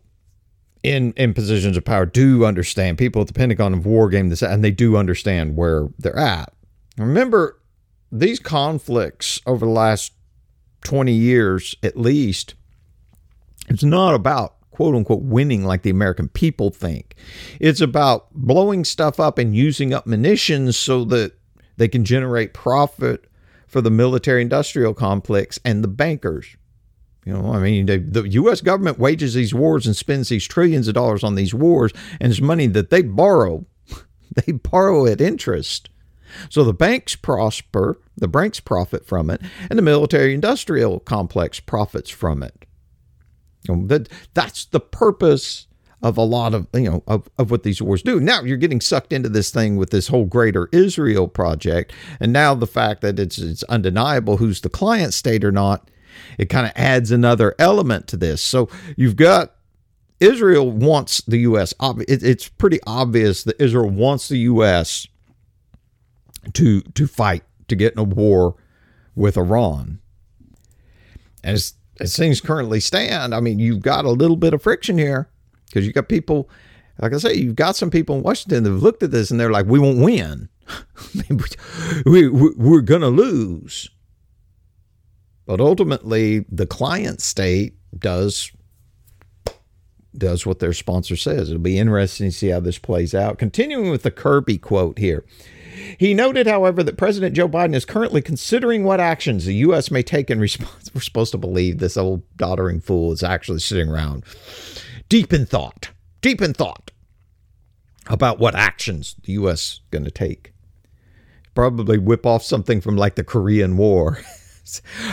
in 0.82 1.12
in 1.18 1.34
positions 1.34 1.76
of 1.76 1.84
power 1.84 2.06
do 2.06 2.46
understand. 2.46 2.98
People 2.98 3.20
at 3.20 3.28
the 3.28 3.34
Pentagon 3.34 3.74
have 3.74 3.86
war 3.86 4.08
gamed 4.08 4.32
this, 4.32 4.42
and 4.42 4.64
they 4.64 4.72
do 4.72 4.96
understand 4.96 5.58
where 5.58 5.90
they're 6.00 6.18
at. 6.18 6.54
Remember, 6.98 7.60
these 8.14 8.40
conflicts 8.40 9.42
over 9.46 9.66
the 9.66 9.72
last 9.74 10.14
20 10.86 11.12
years 11.12 11.76
at 11.84 11.98
least 11.98 12.56
it's 13.68 13.84
not 13.84 14.16
about 14.16 14.56
quote 14.72 14.96
unquote 14.96 15.24
winning 15.24 15.66
like 15.66 15.82
the 15.82 15.90
American 15.90 16.30
people 16.30 16.70
think. 16.70 17.14
It's 17.60 17.82
about 17.82 18.34
blowing 18.34 18.86
stuff 18.86 19.20
up 19.20 19.38
and 19.38 19.54
using 19.54 19.94
up 19.94 20.08
munitions 20.08 20.78
so 20.78 21.04
that 21.04 21.34
they 21.76 21.90
can 21.90 22.06
generate 22.06 22.54
profit 22.54 23.26
for 23.68 23.82
the 23.82 23.92
military 23.92 24.42
industrial 24.42 24.94
complex 24.94 25.60
and 25.66 25.84
the 25.84 25.90
bankers. 25.90 26.56
You 27.30 27.38
know, 27.38 27.54
I 27.54 27.60
mean, 27.60 27.86
the 27.86 28.28
U.S. 28.28 28.60
government 28.60 28.98
wages 28.98 29.36
these 29.36 29.54
wars 29.54 29.86
and 29.86 29.96
spends 29.96 30.30
these 30.30 30.48
trillions 30.48 30.88
of 30.88 30.96
dollars 30.96 31.24
on 31.24 31.36
these 31.36 31.54
wars, 31.54 31.94
and 32.20 32.32
it's 32.32 32.42
money 32.42 32.66
that 32.66 32.90
they 32.90 33.04
borrow. 33.04 33.68
they 34.46 34.52
borrow 34.52 35.06
at 35.06 35.22
interest. 35.22 35.92
So 36.50 36.64
the 36.64 36.74
banks 36.74 37.16
prosper, 37.16 38.00
the 38.18 38.28
banks 38.28 38.60
profit 38.60 39.06
from 39.06 39.30
it, 39.30 39.42
and 39.70 39.78
the 39.78 39.84
military 39.84 40.34
industrial 40.34 41.02
complex 41.02 41.60
profits 41.60 42.10
from 42.10 42.42
it. 42.42 42.66
You 43.68 43.76
know, 43.76 43.88
that 43.88 44.10
that's 44.34 44.66
the 44.66 44.80
purpose 44.80 45.68
of 46.02 46.18
a 46.18 46.24
lot 46.24 46.56
of 46.56 46.66
you 46.74 46.90
know 46.90 47.04
of, 47.06 47.30
of 47.38 47.52
what 47.52 47.62
these 47.62 47.80
wars 47.80 48.02
do. 48.02 48.20
Now 48.20 48.42
you're 48.42 48.58
getting 48.58 48.82
sucked 48.82 49.14
into 49.14 49.30
this 49.30 49.52
thing 49.52 49.78
with 49.78 49.92
this 49.92 50.08
whole 50.08 50.26
greater 50.26 50.68
Israel 50.72 51.28
project, 51.28 51.94
and 52.20 52.34
now 52.34 52.56
the 52.56 52.66
fact 52.66 53.02
that 53.02 53.20
it's 53.20 53.38
it's 53.38 53.62
undeniable 53.64 54.38
who's 54.38 54.62
the 54.62 54.70
client 54.70 55.14
state 55.14 55.44
or 55.44 55.52
not, 55.52 55.92
it 56.38 56.46
kind 56.50 56.66
of 56.66 56.74
adds 56.76 57.12
another 57.12 57.56
element 57.60 58.08
to 58.08 58.18
this. 58.18 58.42
So 58.42 58.70
you've 58.96 59.16
got 59.16 59.56
Israel 60.20 60.70
wants 60.72 61.22
the 61.22 61.40
U.S. 61.40 61.74
It's 62.08 62.50
pretty 62.50 62.80
obvious 62.86 63.44
that 63.44 63.62
Israel 63.62 63.90
wants 63.90 64.28
the 64.28 64.40
U.S. 64.40 65.08
to 66.54 66.82
to 66.82 67.08
fight 67.08 67.44
to 67.68 67.76
get 67.76 67.94
in 67.94 68.00
a 68.00 68.04
war 68.04 68.56
with 69.16 69.38
Iran. 69.38 70.00
As 71.44 71.74
as 72.00 72.16
things 72.16 72.42
currently 72.42 72.80
stand, 72.80 73.36
I 73.36 73.40
mean, 73.40 73.60
you've 73.60 73.82
got 73.82 74.06
a 74.06 74.12
little 74.12 74.38
bit 74.38 74.54
of 74.54 74.62
friction 74.62 74.98
here 74.98 75.30
because 75.66 75.86
you've 75.86 75.96
got 75.96 76.10
people, 76.10 76.50
like 77.00 77.14
I 77.14 77.18
say, 77.18 77.34
you've 77.34 77.56
got 77.56 77.76
some 77.76 77.92
people 77.92 78.16
in 78.16 78.24
Washington 78.24 78.64
that 78.64 78.72
have 78.72 78.84
looked 78.84 79.04
at 79.04 79.12
this 79.12 79.32
and 79.32 79.40
they're 79.40 79.52
like, 79.52 79.66
we 79.66 79.80
won't 79.80 80.00
win. 80.00 80.50
we, 82.06 82.28
we, 82.28 82.52
we're 82.56 82.82
going 82.82 83.02
to 83.02 83.10
lose. 83.10 83.90
But 85.50 85.62
ultimately, 85.62 86.46
the 86.48 86.68
client 86.68 87.22
state 87.22 87.74
does 87.98 88.52
does 90.16 90.46
what 90.46 90.60
their 90.60 90.74
sponsor 90.74 91.16
says. 91.16 91.50
It'll 91.50 91.60
be 91.60 91.80
interesting 91.80 92.28
to 92.28 92.32
see 92.32 92.50
how 92.50 92.60
this 92.60 92.78
plays 92.78 93.16
out. 93.16 93.40
Continuing 93.40 93.90
with 93.90 94.04
the 94.04 94.12
Kirby 94.12 94.60
quote 94.60 95.00
here. 95.00 95.26
He 95.98 96.14
noted, 96.14 96.46
however, 96.46 96.84
that 96.84 96.98
President 96.98 97.36
Joe 97.36 97.50
Biden 97.50 97.74
is 97.74 97.84
currently 97.84 98.22
considering 98.22 98.84
what 98.84 99.00
actions 99.00 99.46
the 99.46 99.56
U.S. 99.56 99.90
may 99.90 100.04
take 100.04 100.30
in 100.30 100.40
response. 100.40 100.92
We're 100.94 101.02
supposed 101.02 101.32
to 101.32 101.40
believe 101.40 101.80
this 101.80 101.98
old 101.98 102.22
doddering 102.38 102.80
fool 102.80 103.12
is 103.12 103.24
actually 103.24 103.62
sitting 103.62 103.90
around 103.90 104.26
deep 105.10 105.34
in 105.34 105.48
thought, 105.48 105.90
deep 106.22 106.44
in 106.44 106.54
thought 106.54 106.92
about 108.06 108.38
what 108.38 108.54
actions 108.54 109.16
the 109.24 109.32
U.S. 109.34 109.62
is 109.62 109.82
going 109.90 110.06
to 110.06 110.12
take. 110.12 110.54
Probably 111.56 111.98
whip 111.98 112.28
off 112.28 112.44
something 112.44 112.82
from 112.82 112.98
like 112.98 113.16
the 113.16 113.24
Korean 113.24 113.78
War. 113.78 114.20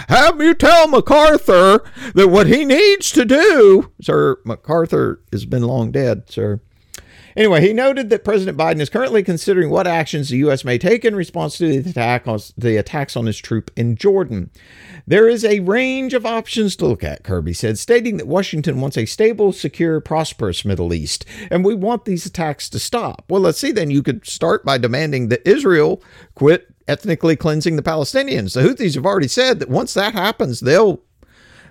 Have 0.08 0.40
you 0.40 0.54
tell 0.54 0.88
MacArthur 0.88 1.82
that 2.14 2.28
what 2.28 2.46
he 2.46 2.64
needs 2.64 3.10
to 3.12 3.24
do, 3.24 3.92
sir, 4.00 4.38
MacArthur 4.44 5.20
has 5.32 5.44
been 5.44 5.62
long 5.62 5.90
dead, 5.90 6.30
sir, 6.30 6.60
Anyway, 7.36 7.60
he 7.60 7.74
noted 7.74 8.08
that 8.08 8.24
President 8.24 8.56
Biden 8.56 8.80
is 8.80 8.88
currently 8.88 9.22
considering 9.22 9.68
what 9.68 9.86
actions 9.86 10.30
the 10.30 10.38
U.S. 10.38 10.64
may 10.64 10.78
take 10.78 11.04
in 11.04 11.14
response 11.14 11.58
to 11.58 11.82
the, 11.82 11.90
attack 11.90 12.26
on, 12.26 12.40
the 12.56 12.78
attacks 12.78 13.14
on 13.14 13.26
his 13.26 13.36
troop 13.36 13.70
in 13.76 13.94
Jordan. 13.94 14.50
There 15.06 15.28
is 15.28 15.44
a 15.44 15.60
range 15.60 16.14
of 16.14 16.24
options 16.24 16.76
to 16.76 16.86
look 16.86 17.04
at, 17.04 17.24
Kirby 17.24 17.52
said, 17.52 17.78
stating 17.78 18.16
that 18.16 18.26
Washington 18.26 18.80
wants 18.80 18.96
a 18.96 19.04
stable, 19.04 19.52
secure, 19.52 20.00
prosperous 20.00 20.64
Middle 20.64 20.94
East, 20.94 21.26
and 21.50 21.62
we 21.62 21.74
want 21.74 22.06
these 22.06 22.24
attacks 22.24 22.70
to 22.70 22.78
stop. 22.78 23.26
Well, 23.28 23.42
let's 23.42 23.58
see 23.58 23.70
then. 23.70 23.90
You 23.90 24.02
could 24.02 24.26
start 24.26 24.64
by 24.64 24.78
demanding 24.78 25.28
that 25.28 25.46
Israel 25.46 26.02
quit 26.34 26.72
ethnically 26.88 27.36
cleansing 27.36 27.76
the 27.76 27.82
Palestinians. 27.82 28.54
The 28.54 28.62
Houthis 28.62 28.94
have 28.94 29.06
already 29.06 29.28
said 29.28 29.58
that 29.60 29.68
once 29.68 29.94
that 29.94 30.14
happens, 30.14 30.60
they'll 30.60 31.02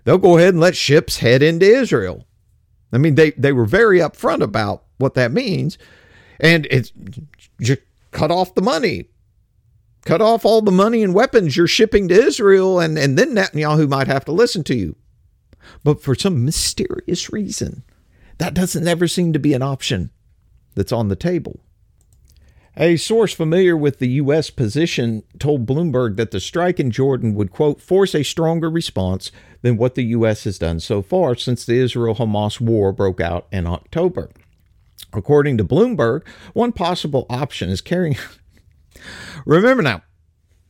they'll 0.03 0.17
go 0.17 0.37
ahead 0.37 0.53
and 0.53 0.61
let 0.61 0.75
ships 0.75 1.17
head 1.17 1.41
into 1.41 1.65
Israel. 1.65 2.25
I 2.91 2.97
mean, 2.97 3.15
they, 3.15 3.31
they 3.31 3.51
were 3.51 3.65
very 3.65 3.99
upfront 3.99 4.41
about 4.41 4.83
what 4.97 5.15
that 5.15 5.31
means. 5.31 5.77
And 6.39 6.67
it's 6.69 6.91
you 7.59 7.77
cut 8.11 8.31
off 8.31 8.55
the 8.55 8.61
money. 8.61 9.09
Cut 10.05 10.21
off 10.21 10.45
all 10.45 10.61
the 10.61 10.71
money 10.71 11.03
and 11.03 11.13
weapons 11.13 11.57
you're 11.57 11.67
shipping 11.67 12.07
to 12.07 12.13
Israel, 12.13 12.79
and, 12.79 12.95
and 12.97 13.17
then 13.17 13.33
Netanyahu 13.33 13.89
might 13.89 14.07
have 14.07 14.23
to 14.25 14.31
listen 14.31 14.63
to 14.65 14.75
you. 14.75 14.95
But 15.83 16.01
for 16.01 16.13
some 16.13 16.45
mysterious 16.45 17.33
reason, 17.33 17.83
that 18.37 18.53
doesn't 18.53 18.87
ever 18.87 19.07
seem 19.07 19.33
to 19.33 19.39
be 19.39 19.53
an 19.53 19.63
option 19.63 20.11
that's 20.75 20.91
on 20.91 21.07
the 21.07 21.15
table. 21.15 21.59
A 22.77 22.97
source 22.97 23.33
familiar 23.33 23.77
with 23.77 23.99
the 23.99 24.09
U.S. 24.09 24.49
position 24.49 25.23
told 25.39 25.65
Bloomberg 25.65 26.17
that 26.17 26.31
the 26.31 26.41
strike 26.41 26.77
in 26.77 26.91
Jordan 26.91 27.33
would, 27.35 27.49
quote, 27.49 27.81
force 27.81 28.13
a 28.13 28.23
stronger 28.23 28.69
response 28.69 29.31
than 29.61 29.77
what 29.77 29.95
the 29.95 30.03
U.S. 30.03 30.43
has 30.43 30.59
done 30.59 30.81
so 30.81 31.01
far 31.01 31.35
since 31.35 31.63
the 31.63 31.79
Israel 31.79 32.15
Hamas 32.15 32.59
war 32.59 32.91
broke 32.91 33.21
out 33.21 33.47
in 33.49 33.65
October. 33.65 34.29
According 35.13 35.57
to 35.57 35.63
Bloomberg, 35.63 36.27
one 36.53 36.73
possible 36.73 37.25
option 37.29 37.69
is 37.69 37.79
carrying. 37.79 38.17
Remember 39.45 39.81
now, 39.81 40.03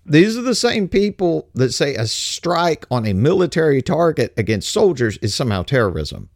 these 0.06 0.38
are 0.38 0.44
the 0.44 0.54
same 0.54 0.88
people 0.88 1.50
that 1.56 1.74
say 1.74 1.96
a 1.96 2.06
strike 2.06 2.86
on 2.92 3.08
a 3.08 3.14
military 3.14 3.82
target 3.82 4.32
against 4.38 4.72
soldiers 4.72 5.18
is 5.18 5.34
somehow 5.34 5.64
terrorism. 5.64 6.30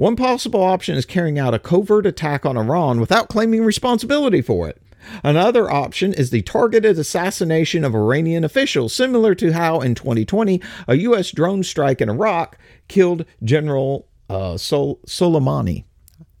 One 0.00 0.16
possible 0.16 0.62
option 0.62 0.96
is 0.96 1.04
carrying 1.04 1.38
out 1.38 1.52
a 1.52 1.58
covert 1.58 2.06
attack 2.06 2.46
on 2.46 2.56
Iran 2.56 3.00
without 3.00 3.28
claiming 3.28 3.62
responsibility 3.62 4.40
for 4.40 4.66
it. 4.66 4.80
Another 5.22 5.70
option 5.70 6.14
is 6.14 6.30
the 6.30 6.40
targeted 6.40 6.98
assassination 6.98 7.84
of 7.84 7.94
Iranian 7.94 8.42
officials, 8.42 8.94
similar 8.94 9.34
to 9.34 9.52
how 9.52 9.82
in 9.82 9.94
2020 9.94 10.62
a 10.88 10.96
U.S. 10.96 11.32
drone 11.32 11.62
strike 11.62 12.00
in 12.00 12.08
Iraq 12.08 12.56
killed 12.88 13.26
General 13.44 14.08
uh, 14.30 14.56
Sol- 14.56 15.00
Soleimani. 15.06 15.84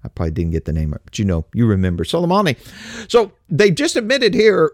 I 0.02 0.08
probably 0.08 0.30
didn't 0.30 0.52
get 0.52 0.64
the 0.64 0.72
name, 0.72 0.92
right, 0.92 1.02
but 1.04 1.18
you 1.18 1.26
know, 1.26 1.44
you 1.52 1.66
remember 1.66 2.04
Soleimani. 2.04 2.56
So 3.10 3.30
they 3.50 3.70
just 3.70 3.94
admitted 3.94 4.32
here 4.32 4.72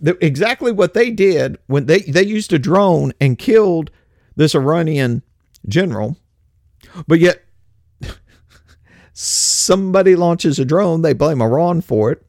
that 0.00 0.16
exactly 0.22 0.72
what 0.72 0.94
they 0.94 1.10
did 1.10 1.58
when 1.66 1.84
they, 1.84 1.98
they 1.98 2.24
used 2.24 2.54
a 2.54 2.58
drone 2.58 3.12
and 3.20 3.38
killed 3.38 3.90
this 4.34 4.54
Iranian 4.54 5.22
general, 5.66 6.16
but 7.06 7.20
yet 7.20 7.44
somebody 9.20 10.14
launches 10.14 10.60
a 10.60 10.64
drone, 10.64 11.02
they 11.02 11.12
blame 11.12 11.42
Iran 11.42 11.80
for 11.80 12.12
it, 12.12 12.24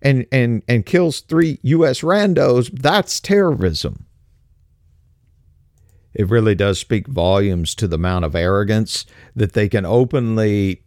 and 0.00 0.26
and 0.32 0.62
and 0.66 0.86
kills 0.86 1.20
three 1.20 1.58
U.S. 1.62 2.00
randos. 2.00 2.70
That's 2.72 3.20
terrorism. 3.20 4.06
It 6.14 6.30
really 6.30 6.54
does 6.54 6.78
speak 6.78 7.08
volumes 7.08 7.74
to 7.74 7.88
the 7.88 7.96
amount 7.96 8.24
of 8.24 8.34
arrogance 8.34 9.04
that 9.36 9.52
they 9.52 9.68
can 9.68 9.84
openly 9.84 10.82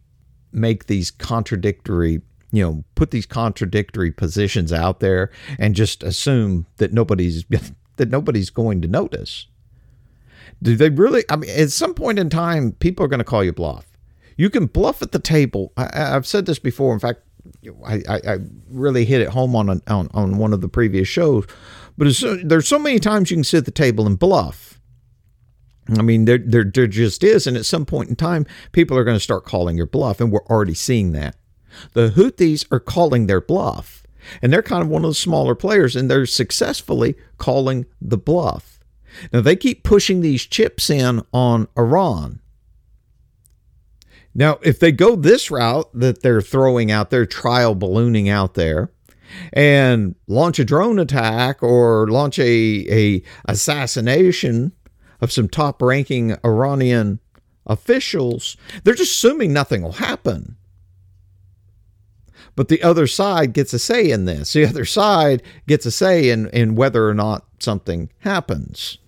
make 0.50 0.86
these 0.86 1.10
contradictory 1.10 2.22
you 2.50 2.62
know 2.64 2.84
put 2.94 3.10
these 3.10 3.26
contradictory 3.26 4.10
positions 4.10 4.72
out 4.72 5.00
there 5.00 5.30
and 5.58 5.74
just 5.74 6.02
assume 6.02 6.66
that 6.78 6.92
nobody's 6.92 7.44
that 7.96 8.08
nobody's 8.08 8.48
going 8.48 8.80
to 8.80 8.88
notice 8.88 9.46
do 10.62 10.74
they 10.74 10.88
really 10.88 11.22
i 11.28 11.36
mean 11.36 11.50
at 11.50 11.70
some 11.70 11.92
point 11.92 12.18
in 12.18 12.30
time 12.30 12.72
people 12.72 13.04
are 13.04 13.08
going 13.08 13.18
to 13.18 13.24
call 13.24 13.44
you 13.44 13.52
bluff 13.52 13.87
you 14.38 14.48
can 14.48 14.64
bluff 14.64 15.02
at 15.02 15.12
the 15.12 15.18
table 15.18 15.74
I, 15.76 15.90
have 15.94 16.26
said 16.26 16.46
this 16.46 16.58
before 16.58 16.94
in 16.94 17.00
fact 17.00 17.20
I, 17.86 18.02
I, 18.08 18.20
I, 18.26 18.38
really 18.70 19.04
hit 19.04 19.20
it 19.20 19.28
home 19.28 19.54
on, 19.54 19.68
on 19.86 20.08
on 20.12 20.38
one 20.38 20.54
of 20.54 20.62
the 20.62 20.68
previous 20.68 21.08
shows 21.08 21.44
but 21.98 22.06
uh, 22.22 22.36
there's 22.42 22.68
so 22.68 22.78
many 22.78 22.98
times 22.98 23.30
you 23.30 23.36
can 23.36 23.44
sit 23.44 23.58
at 23.58 23.64
the 23.66 23.70
table 23.70 24.06
and 24.06 24.18
bluff 24.18 24.78
I 25.96 26.02
mean, 26.02 26.26
there, 26.26 26.38
there, 26.38 26.64
there 26.64 26.86
just 26.86 27.24
is. 27.24 27.46
And 27.46 27.56
at 27.56 27.64
some 27.64 27.86
point 27.86 28.10
in 28.10 28.16
time, 28.16 28.46
people 28.72 28.96
are 28.98 29.04
going 29.04 29.16
to 29.16 29.22
start 29.22 29.46
calling 29.46 29.76
your 29.76 29.86
bluff. 29.86 30.20
And 30.20 30.30
we're 30.30 30.44
already 30.44 30.74
seeing 30.74 31.12
that. 31.12 31.36
The 31.94 32.10
Houthis 32.10 32.66
are 32.70 32.80
calling 32.80 33.26
their 33.26 33.40
bluff, 33.40 34.02
and 34.42 34.52
they're 34.52 34.62
kind 34.62 34.82
of 34.82 34.88
one 34.88 35.04
of 35.04 35.10
the 35.10 35.14
smaller 35.14 35.54
players, 35.54 35.94
and 35.94 36.10
they're 36.10 36.26
successfully 36.26 37.14
calling 37.36 37.86
the 38.00 38.18
bluff. 38.18 38.80
Now, 39.32 39.40
they 39.40 39.56
keep 39.56 39.84
pushing 39.84 40.20
these 40.20 40.44
chips 40.44 40.90
in 40.90 41.22
on 41.32 41.68
Iran. 41.76 42.40
Now, 44.38 44.60
if 44.62 44.78
they 44.78 44.92
go 44.92 45.16
this 45.16 45.50
route 45.50 45.90
that 45.94 46.22
they're 46.22 46.40
throwing 46.40 46.92
out 46.92 47.10
there, 47.10 47.26
trial 47.26 47.74
ballooning 47.74 48.28
out 48.28 48.54
there, 48.54 48.92
and 49.52 50.14
launch 50.28 50.60
a 50.60 50.64
drone 50.64 51.00
attack 51.00 51.60
or 51.60 52.06
launch 52.06 52.38
a, 52.38 52.86
a 52.88 53.22
assassination 53.46 54.70
of 55.20 55.32
some 55.32 55.48
top 55.48 55.82
ranking 55.82 56.36
Iranian 56.44 57.18
officials, 57.66 58.56
they're 58.84 58.94
just 58.94 59.16
assuming 59.16 59.52
nothing 59.52 59.82
will 59.82 59.92
happen. 59.94 60.56
But 62.54 62.68
the 62.68 62.80
other 62.84 63.08
side 63.08 63.52
gets 63.52 63.72
a 63.72 63.78
say 63.80 64.08
in 64.08 64.24
this. 64.26 64.52
The 64.52 64.66
other 64.66 64.84
side 64.84 65.42
gets 65.66 65.84
a 65.84 65.90
say 65.90 66.30
in, 66.30 66.48
in 66.50 66.76
whether 66.76 67.08
or 67.08 67.14
not 67.14 67.44
something 67.58 68.08
happens. 68.20 68.98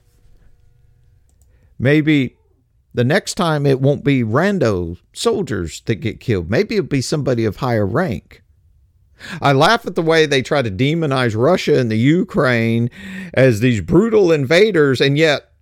Maybe 1.79 2.35
the 2.95 3.05
next 3.05 3.35
time 3.35 3.67
it 3.67 3.81
won't 3.81 4.05
be 4.05 4.23
rando 4.23 4.99
soldiers 5.13 5.81
that 5.83 5.97
get 5.97 6.21
killed. 6.21 6.51
Maybe 6.51 6.77
it'll 6.77 6.89
be 6.89 7.01
somebody 7.01 7.45
of 7.45 7.57
higher 7.57 7.87
rank. 7.87 8.43
I 9.43 9.53
laugh 9.53 9.87
at 9.87 9.95
the 9.95 10.03
way 10.03 10.27
they 10.27 10.43
try 10.43 10.63
to 10.63 10.71
demonize 10.71 11.37
Russia 11.37 11.79
and 11.79 11.91
the 11.91 11.99
Ukraine 11.99 12.91
as 13.35 13.61
these 13.61 13.81
brutal 13.81 14.33
invaders, 14.33 15.01
and 15.01 15.19
yet 15.19 15.53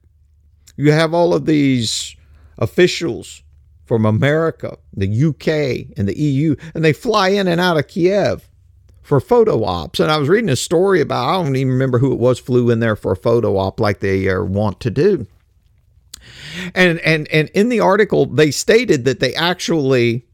you 0.77 0.93
have 0.93 1.12
all 1.12 1.35
of 1.35 1.47
these 1.47 2.14
officials 2.57 3.43
from 3.85 4.05
America, 4.05 4.79
the 4.95 5.25
UK, 5.25 5.97
and 5.99 6.07
the 6.07 6.19
EU, 6.19 6.55
and 6.75 6.85
they 6.85 6.93
fly 6.93 7.31
in 7.31 7.49
and 7.49 7.61
out 7.61 7.79
of 7.79 7.88
Kiev 7.88 8.49
for 9.03 9.21
photo 9.21 9.64
ops. 9.64 9.99
And 9.99 10.11
I 10.11 10.19
was 10.19 10.29
reading 10.29 10.51
a 10.51 10.57
story 10.57 11.01
about, 11.01 11.29
I 11.29 11.43
don't 11.43 11.57
even 11.57 11.73
remember 11.73 11.99
who 11.99 12.12
it 12.12 12.19
was, 12.19 12.38
flew 12.38 12.71
in 12.71 12.81
there 12.81 12.97
for 12.97 13.12
a 13.12 13.17
photo 13.17 13.57
op 13.57 13.81
like 13.81 14.01
they 14.01 14.29
uh, 14.29 14.43
want 14.43 14.81
to 14.81 14.91
do. 14.91 15.27
And, 16.74 16.98
and, 17.01 17.29
and 17.29 17.48
in 17.51 17.68
the 17.68 17.81
article, 17.81 18.27
they 18.27 18.51
stated 18.51 19.05
that 19.05 19.20
they 19.20 19.35
actually 19.35 20.29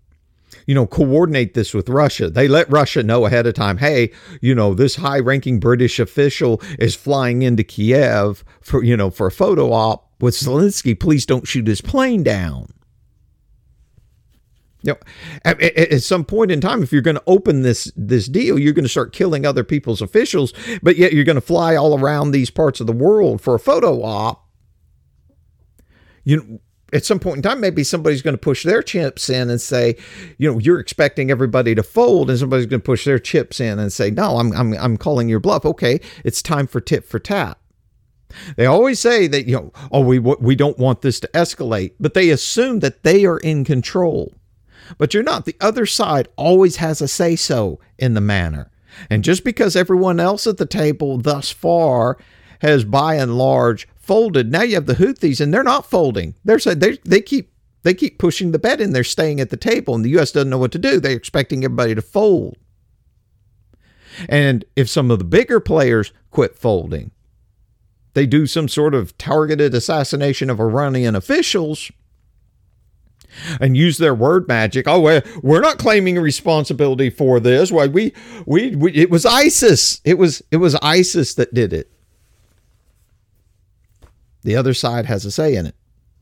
you 0.66 0.74
know, 0.74 0.86
coordinate 0.86 1.54
this 1.54 1.74
with 1.74 1.88
Russia. 1.88 2.30
They 2.30 2.48
let 2.48 2.70
Russia 2.70 3.02
know 3.02 3.26
ahead 3.26 3.46
of 3.46 3.54
time, 3.54 3.78
hey, 3.78 4.12
you 4.40 4.54
know, 4.54 4.74
this 4.74 4.96
high 4.96 5.18
ranking 5.18 5.60
British 5.60 5.98
official 5.98 6.60
is 6.78 6.94
flying 6.94 7.42
into 7.42 7.64
Kiev 7.64 8.44
for, 8.60 8.82
you 8.82 8.96
know, 8.96 9.10
for 9.10 9.26
a 9.26 9.32
photo 9.32 9.72
op 9.72 10.10
with 10.20 10.34
Zelensky. 10.34 10.98
Please 10.98 11.26
don't 11.26 11.46
shoot 11.46 11.66
his 11.66 11.80
plane 11.80 12.22
down. 12.22 12.68
You 14.82 14.92
know, 14.92 14.98
at, 15.46 15.60
at, 15.62 16.02
some 16.02 16.26
point 16.26 16.50
in 16.50 16.60
time, 16.60 16.82
if 16.82 16.92
you're 16.92 17.00
going 17.00 17.16
to 17.16 17.22
open 17.26 17.62
this 17.62 17.90
this 17.96 18.26
deal, 18.26 18.58
you're 18.58 18.74
going 18.74 18.84
to 18.84 18.88
start 18.90 19.14
killing 19.14 19.46
other 19.46 19.64
people's 19.64 20.02
officials, 20.02 20.52
but 20.82 20.96
yet 20.96 21.14
you're 21.14 21.24
going 21.24 21.36
to 21.36 21.40
fly 21.40 21.74
all 21.74 21.98
around 21.98 22.32
these 22.32 22.50
parts 22.50 22.80
of 22.80 22.86
the 22.86 22.92
world 22.92 23.40
for 23.40 23.54
a 23.54 23.58
photo 23.58 24.02
op. 24.02 24.43
You 26.24 26.36
know, 26.36 26.60
at 26.92 27.04
some 27.04 27.18
point 27.18 27.36
in 27.38 27.42
time, 27.42 27.60
maybe 27.60 27.82
somebody's 27.82 28.22
going 28.22 28.34
to 28.34 28.38
push 28.38 28.62
their 28.62 28.82
chips 28.82 29.28
in 29.28 29.50
and 29.50 29.60
say, 29.60 29.96
you 30.38 30.50
know, 30.50 30.58
you're 30.58 30.78
expecting 30.78 31.30
everybody 31.30 31.74
to 31.74 31.82
fold, 31.82 32.30
and 32.30 32.38
somebody's 32.38 32.66
going 32.66 32.80
to 32.80 32.84
push 32.84 33.04
their 33.04 33.18
chips 33.18 33.60
in 33.60 33.78
and 33.78 33.92
say, 33.92 34.10
no, 34.10 34.38
I'm 34.38 34.52
I'm 34.52 34.72
I'm 34.74 34.96
calling 34.96 35.28
your 35.28 35.40
bluff. 35.40 35.64
Okay, 35.64 36.00
it's 36.24 36.42
time 36.42 36.66
for 36.66 36.80
tit 36.80 37.04
for 37.04 37.18
tat. 37.18 37.58
They 38.56 38.66
always 38.66 38.98
say 38.98 39.26
that 39.28 39.46
you 39.46 39.56
know, 39.56 39.72
oh, 39.92 40.00
we 40.00 40.18
we 40.18 40.54
don't 40.54 40.78
want 40.78 41.02
this 41.02 41.20
to 41.20 41.28
escalate, 41.34 41.92
but 42.00 42.14
they 42.14 42.30
assume 42.30 42.80
that 42.80 43.02
they 43.02 43.24
are 43.24 43.38
in 43.38 43.64
control 43.64 44.32
but 44.98 45.14
you're 45.14 45.22
not. 45.22 45.44
The 45.44 45.56
other 45.60 45.86
side 45.86 46.28
always 46.36 46.76
has 46.76 47.00
a 47.00 47.08
say 47.08 47.36
so 47.36 47.80
in 47.98 48.14
the 48.14 48.20
manner. 48.20 48.70
And 49.10 49.24
just 49.24 49.44
because 49.44 49.74
everyone 49.74 50.20
else 50.20 50.46
at 50.46 50.56
the 50.56 50.66
table 50.66 51.18
thus 51.18 51.50
far 51.50 52.16
has 52.60 52.84
by 52.84 53.16
and 53.16 53.36
large 53.36 53.88
folded, 54.04 54.50
now 54.50 54.62
you 54.62 54.74
have 54.74 54.86
the 54.86 54.94
Houthis 54.94 55.40
and 55.40 55.52
they're 55.52 55.62
not 55.62 55.90
folding. 55.90 56.34
They're 56.44 56.58
saying 56.58 56.78
they 56.78 56.98
they 57.04 57.20
keep 57.20 57.50
they 57.82 57.94
keep 57.94 58.18
pushing 58.18 58.52
the 58.52 58.58
bet 58.58 58.80
in. 58.80 58.92
They're 58.92 59.04
staying 59.04 59.40
at 59.40 59.50
the 59.50 59.56
table, 59.56 59.94
and 59.94 60.04
the 60.04 60.10
U.S. 60.10 60.32
doesn't 60.32 60.50
know 60.50 60.58
what 60.58 60.72
to 60.72 60.78
do. 60.78 61.00
They're 61.00 61.12
expecting 61.12 61.64
everybody 61.64 61.94
to 61.94 62.02
fold. 62.02 62.56
And 64.28 64.64
if 64.76 64.88
some 64.88 65.10
of 65.10 65.18
the 65.18 65.24
bigger 65.24 65.60
players 65.60 66.12
quit 66.30 66.56
folding, 66.56 67.10
they 68.14 68.26
do 68.26 68.46
some 68.46 68.68
sort 68.68 68.94
of 68.94 69.16
targeted 69.18 69.74
assassination 69.74 70.48
of 70.48 70.60
Iranian 70.60 71.14
officials 71.14 71.90
and 73.60 73.76
use 73.76 73.98
their 73.98 74.14
word 74.14 74.48
magic. 74.48 74.86
Oh, 74.88 75.20
we're 75.42 75.60
not 75.60 75.78
claiming 75.78 76.18
responsibility 76.18 77.10
for 77.10 77.40
this. 77.40 77.72
Why 77.72 77.86
we, 77.86 78.14
we 78.46 78.74
we 78.76 78.92
it 78.92 79.10
was 79.10 79.26
ISIS. 79.26 80.00
It 80.04 80.18
was 80.18 80.42
it 80.50 80.58
was 80.58 80.74
ISIS 80.76 81.34
that 81.34 81.52
did 81.52 81.72
it. 81.72 81.90
The 84.44 84.56
other 84.56 84.74
side 84.74 85.06
has 85.06 85.24
a 85.24 85.30
say 85.30 85.56
in 85.56 85.66
it. 85.66 85.74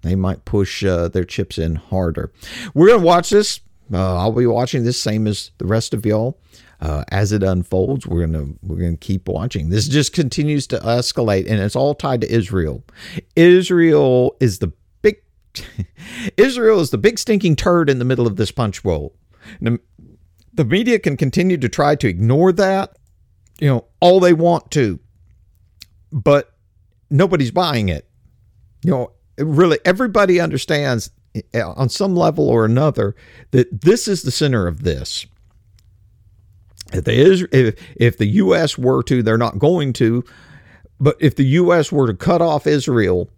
They 0.02 0.14
might 0.14 0.44
push 0.44 0.84
uh, 0.84 1.08
their 1.08 1.24
chips 1.24 1.58
in 1.58 1.76
harder. 1.76 2.32
We're 2.74 2.88
gonna 2.88 3.02
watch 3.02 3.30
this. 3.30 3.60
Uh, 3.92 4.16
I'll 4.18 4.32
be 4.32 4.46
watching 4.46 4.84
this 4.84 5.00
same 5.00 5.26
as 5.26 5.50
the 5.58 5.66
rest 5.66 5.92
of 5.94 6.06
y'all. 6.06 6.38
Uh, 6.80 7.04
as 7.12 7.30
it 7.30 7.44
unfolds, 7.44 8.06
we're 8.06 8.26
gonna 8.26 8.54
we're 8.62 8.76
gonna 8.76 8.96
keep 8.96 9.28
watching. 9.28 9.68
This 9.68 9.86
just 9.86 10.12
continues 10.12 10.66
to 10.68 10.78
escalate, 10.78 11.48
and 11.48 11.60
it's 11.60 11.76
all 11.76 11.94
tied 11.94 12.22
to 12.22 12.32
Israel. 12.32 12.82
Israel 13.36 14.36
is 14.40 14.58
the 14.58 14.72
big 15.00 15.18
Israel 16.36 16.80
is 16.80 16.90
the 16.90 16.98
big 16.98 17.20
stinking 17.20 17.54
turd 17.54 17.88
in 17.88 18.00
the 18.00 18.04
middle 18.04 18.26
of 18.26 18.36
this 18.36 18.50
punch 18.50 18.82
bowl. 18.82 19.14
The, 19.60 19.78
the 20.52 20.64
media 20.64 20.98
can 20.98 21.16
continue 21.16 21.56
to 21.56 21.68
try 21.68 21.94
to 21.94 22.08
ignore 22.08 22.52
that, 22.52 22.96
you 23.60 23.68
know, 23.68 23.84
all 24.00 24.18
they 24.18 24.32
want 24.32 24.70
to, 24.72 24.98
but 26.10 26.52
nobody's 27.10 27.50
buying 27.52 27.88
it. 27.88 28.08
You 28.84 28.90
know, 28.90 29.12
really, 29.38 29.78
everybody 29.84 30.40
understands 30.40 31.10
eh, 31.34 31.62
on 31.62 31.88
some 31.88 32.16
level 32.16 32.48
or 32.48 32.64
another 32.64 33.14
that 33.50 33.82
this 33.82 34.08
is 34.08 34.22
the 34.22 34.30
center 34.30 34.66
of 34.66 34.82
this. 34.82 35.26
If 36.92 37.04
the, 37.04 37.48
if, 37.52 37.74
if 37.96 38.18
the 38.18 38.26
U.S. 38.26 38.76
were 38.76 39.02
to, 39.04 39.22
they're 39.22 39.38
not 39.38 39.58
going 39.58 39.92
to, 39.94 40.24
but 41.00 41.16
if 41.20 41.36
the 41.36 41.44
U.S. 41.44 41.90
were 41.90 42.06
to 42.06 42.14
cut 42.14 42.42
off 42.42 42.66
Israel 42.66 43.30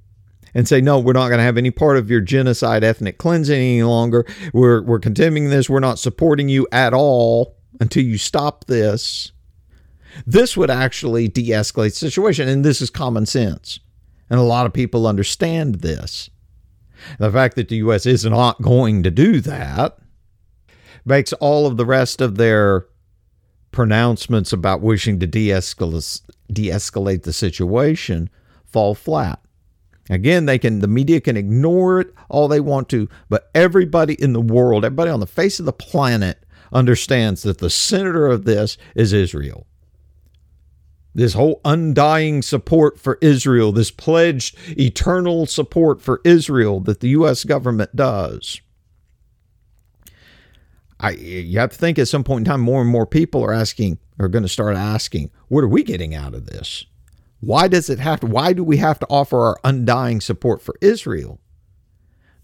and 0.54 0.68
say, 0.68 0.80
no, 0.80 0.98
we're 0.98 1.12
not 1.12 1.28
going 1.28 1.38
to 1.38 1.44
have 1.44 1.58
any 1.58 1.70
part 1.70 1.96
of 1.96 2.10
your 2.10 2.20
genocide 2.20 2.84
ethnic 2.84 3.18
cleansing 3.18 3.58
any 3.58 3.82
longer. 3.82 4.24
We're, 4.52 4.82
we're 4.82 5.00
condemning 5.00 5.50
this. 5.50 5.68
We're 5.68 5.80
not 5.80 5.98
supporting 5.98 6.48
you 6.48 6.66
at 6.70 6.94
all 6.94 7.56
until 7.80 8.04
you 8.04 8.18
stop 8.18 8.66
this. 8.66 9.32
This 10.26 10.56
would 10.56 10.70
actually 10.70 11.28
de 11.28 11.48
escalate 11.48 11.98
the 11.98 12.10
situation. 12.10 12.48
And 12.48 12.64
this 12.64 12.80
is 12.80 12.90
common 12.90 13.26
sense. 13.26 13.80
And 14.30 14.40
a 14.40 14.44
lot 14.44 14.66
of 14.66 14.72
people 14.72 15.06
understand 15.06 15.76
this. 15.76 16.30
The 17.18 17.30
fact 17.30 17.56
that 17.56 17.68
the 17.68 17.76
U.S. 17.76 18.06
is 18.06 18.24
not 18.24 18.62
going 18.62 19.02
to 19.02 19.10
do 19.10 19.40
that 19.40 19.98
makes 21.04 21.32
all 21.34 21.66
of 21.66 21.76
the 21.76 21.84
rest 21.84 22.20
of 22.20 22.36
their 22.36 22.86
pronouncements 23.72 24.52
about 24.52 24.80
wishing 24.80 25.18
to 25.20 25.26
de 25.26 25.48
escalate 25.48 27.22
the 27.22 27.32
situation 27.32 28.30
fall 28.64 28.94
flat. 28.94 29.40
Again, 30.10 30.46
they 30.46 30.58
can 30.58 30.80
the 30.80 30.88
media 30.88 31.20
can 31.20 31.36
ignore 31.36 32.00
it 32.00 32.14
all 32.28 32.46
they 32.46 32.60
want 32.60 32.88
to, 32.90 33.08
but 33.28 33.50
everybody 33.54 34.14
in 34.14 34.32
the 34.32 34.40
world, 34.40 34.84
everybody 34.84 35.10
on 35.10 35.20
the 35.20 35.26
face 35.26 35.58
of 35.58 35.66
the 35.66 35.72
planet 35.72 36.44
understands 36.72 37.42
that 37.42 37.58
the 37.58 37.70
center 37.70 38.26
of 38.26 38.44
this 38.44 38.76
is 38.94 39.12
Israel. 39.12 39.66
This 41.14 41.34
whole 41.34 41.60
undying 41.64 42.42
support 42.42 42.98
for 42.98 43.18
Israel, 43.20 43.72
this 43.72 43.90
pledged 43.90 44.56
eternal 44.78 45.46
support 45.46 46.02
for 46.02 46.20
Israel 46.24 46.80
that 46.80 47.00
the 47.00 47.10
U.S. 47.10 47.44
government 47.44 47.94
does. 47.94 48.60
I, 50.98 51.10
you 51.10 51.58
have 51.58 51.70
to 51.70 51.76
think 51.76 51.98
at 51.98 52.08
some 52.08 52.24
point 52.24 52.46
in 52.46 52.52
time, 52.52 52.60
more 52.60 52.80
and 52.80 52.90
more 52.90 53.06
people 53.06 53.44
are 53.44 53.52
asking, 53.52 53.98
are 54.18 54.28
going 54.28 54.42
to 54.42 54.48
start 54.48 54.76
asking, 54.76 55.30
what 55.48 55.62
are 55.62 55.68
we 55.68 55.82
getting 55.82 56.14
out 56.14 56.34
of 56.34 56.46
this? 56.46 56.86
Why 57.40 57.68
does 57.68 57.90
it 57.90 57.98
have 57.98 58.20
to, 58.20 58.26
why 58.26 58.52
do 58.52 58.64
we 58.64 58.78
have 58.78 58.98
to 59.00 59.06
offer 59.10 59.38
our 59.38 59.58
undying 59.64 60.20
support 60.20 60.62
for 60.62 60.76
Israel? 60.80 61.40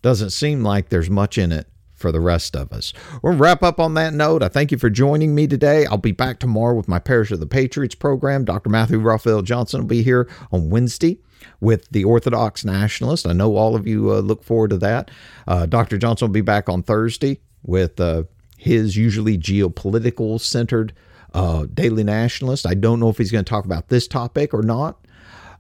Doesn't 0.03 0.31
seem 0.31 0.63
like 0.63 0.89
there's 0.89 1.11
much 1.11 1.39
in 1.39 1.53
it 1.53 1.69
for 2.01 2.11
the 2.11 2.21
rest 2.21 2.57
of 2.57 2.73
us. 2.73 2.93
We'll 3.23 3.37
wrap 3.37 3.63
up 3.63 3.79
on 3.79 3.95
that 3.95 4.15
note. 4.15 4.43
I 4.43 4.49
thank 4.49 4.73
you 4.73 4.79
for 4.79 4.91
joining 4.91 5.35
me 5.35 5.47
today. 5.47 5.87
I'll 5.87 5.99
be 5.99 6.13
back 6.13 6.39
tomorrow 6.39 6.75
with 6.75 6.89
my 6.89 6.99
Parish 6.99 7.31
of 7.31 7.41
the 7.41 7.47
Patriots 7.47 7.95
program. 7.95 8.45
Dr. 8.45 8.71
Matthew 8.71 8.99
Raphael 8.99 9.43
Johnson 9.43 9.83
will 9.83 9.89
be 9.89 10.03
here 10.03 10.29
on 10.51 10.71
Wednesday 10.71 11.19
with 11.61 11.89
the 11.91 12.05
Orthodox 12.05 12.65
Nationalist. 12.65 13.27
I 13.27 13.33
know 13.33 13.57
all 13.57 13.77
of 13.77 13.87
you 13.87 14.13
uh, 14.13 14.21
look 14.21 14.43
forward 14.43 14.71
to 14.71 14.79
that. 14.79 15.11
Uh, 15.47 15.67
Dr. 15.67 15.99
Johnson 15.99 16.29
will 16.29 16.33
be 16.33 16.41
back 16.41 16.69
on 16.69 16.83
Thursday 16.83 17.41
with 17.63 18.01
uh, 18.01 18.25
his 18.57 18.97
usually 18.97 19.39
geopolitical 19.39 20.41
centered 20.41 20.93
uh, 21.35 21.67
Daily 21.73 22.03
Nationalist. 22.03 22.67
I 22.67 22.75
don't 22.75 22.99
know 22.99 23.09
if 23.09 23.19
he's 23.19 23.31
going 23.31 23.45
to 23.45 23.49
talk 23.49 23.65
about 23.65 23.89
this 23.89 24.09
topic 24.09 24.53
or 24.53 24.63
not. 24.63 24.99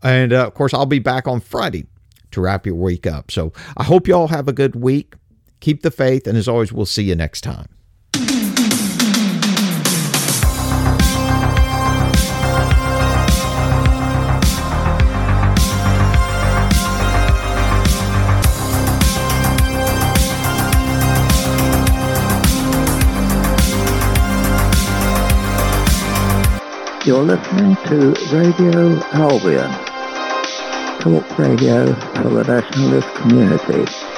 And 0.02 0.32
uh, 0.32 0.46
of 0.46 0.54
course, 0.54 0.72
I'll 0.72 0.86
be 0.86 0.98
back 0.98 1.28
on 1.28 1.40
Friday 1.40 1.86
to 2.30 2.40
wrap 2.40 2.66
your 2.66 2.76
week 2.76 3.06
up. 3.06 3.30
So 3.30 3.52
I 3.76 3.84
hope 3.84 4.08
you 4.08 4.14
all 4.14 4.28
have 4.28 4.48
a 4.48 4.52
good 4.52 4.76
week. 4.76 5.14
Keep 5.60 5.82
the 5.82 5.90
faith, 5.90 6.26
and 6.26 6.38
as 6.38 6.48
always, 6.48 6.72
we'll 6.72 6.86
see 6.86 7.02
you 7.02 7.14
next 7.14 7.42
time. 7.42 7.68
You're 27.04 27.22
listening 27.22 27.76
to 27.86 28.14
Radio 28.30 29.02
Albion, 29.12 29.70
talk 31.00 31.38
radio 31.38 31.94
for 31.94 32.28
the 32.28 32.44
nationalist 32.44 33.08
community. 33.16 34.09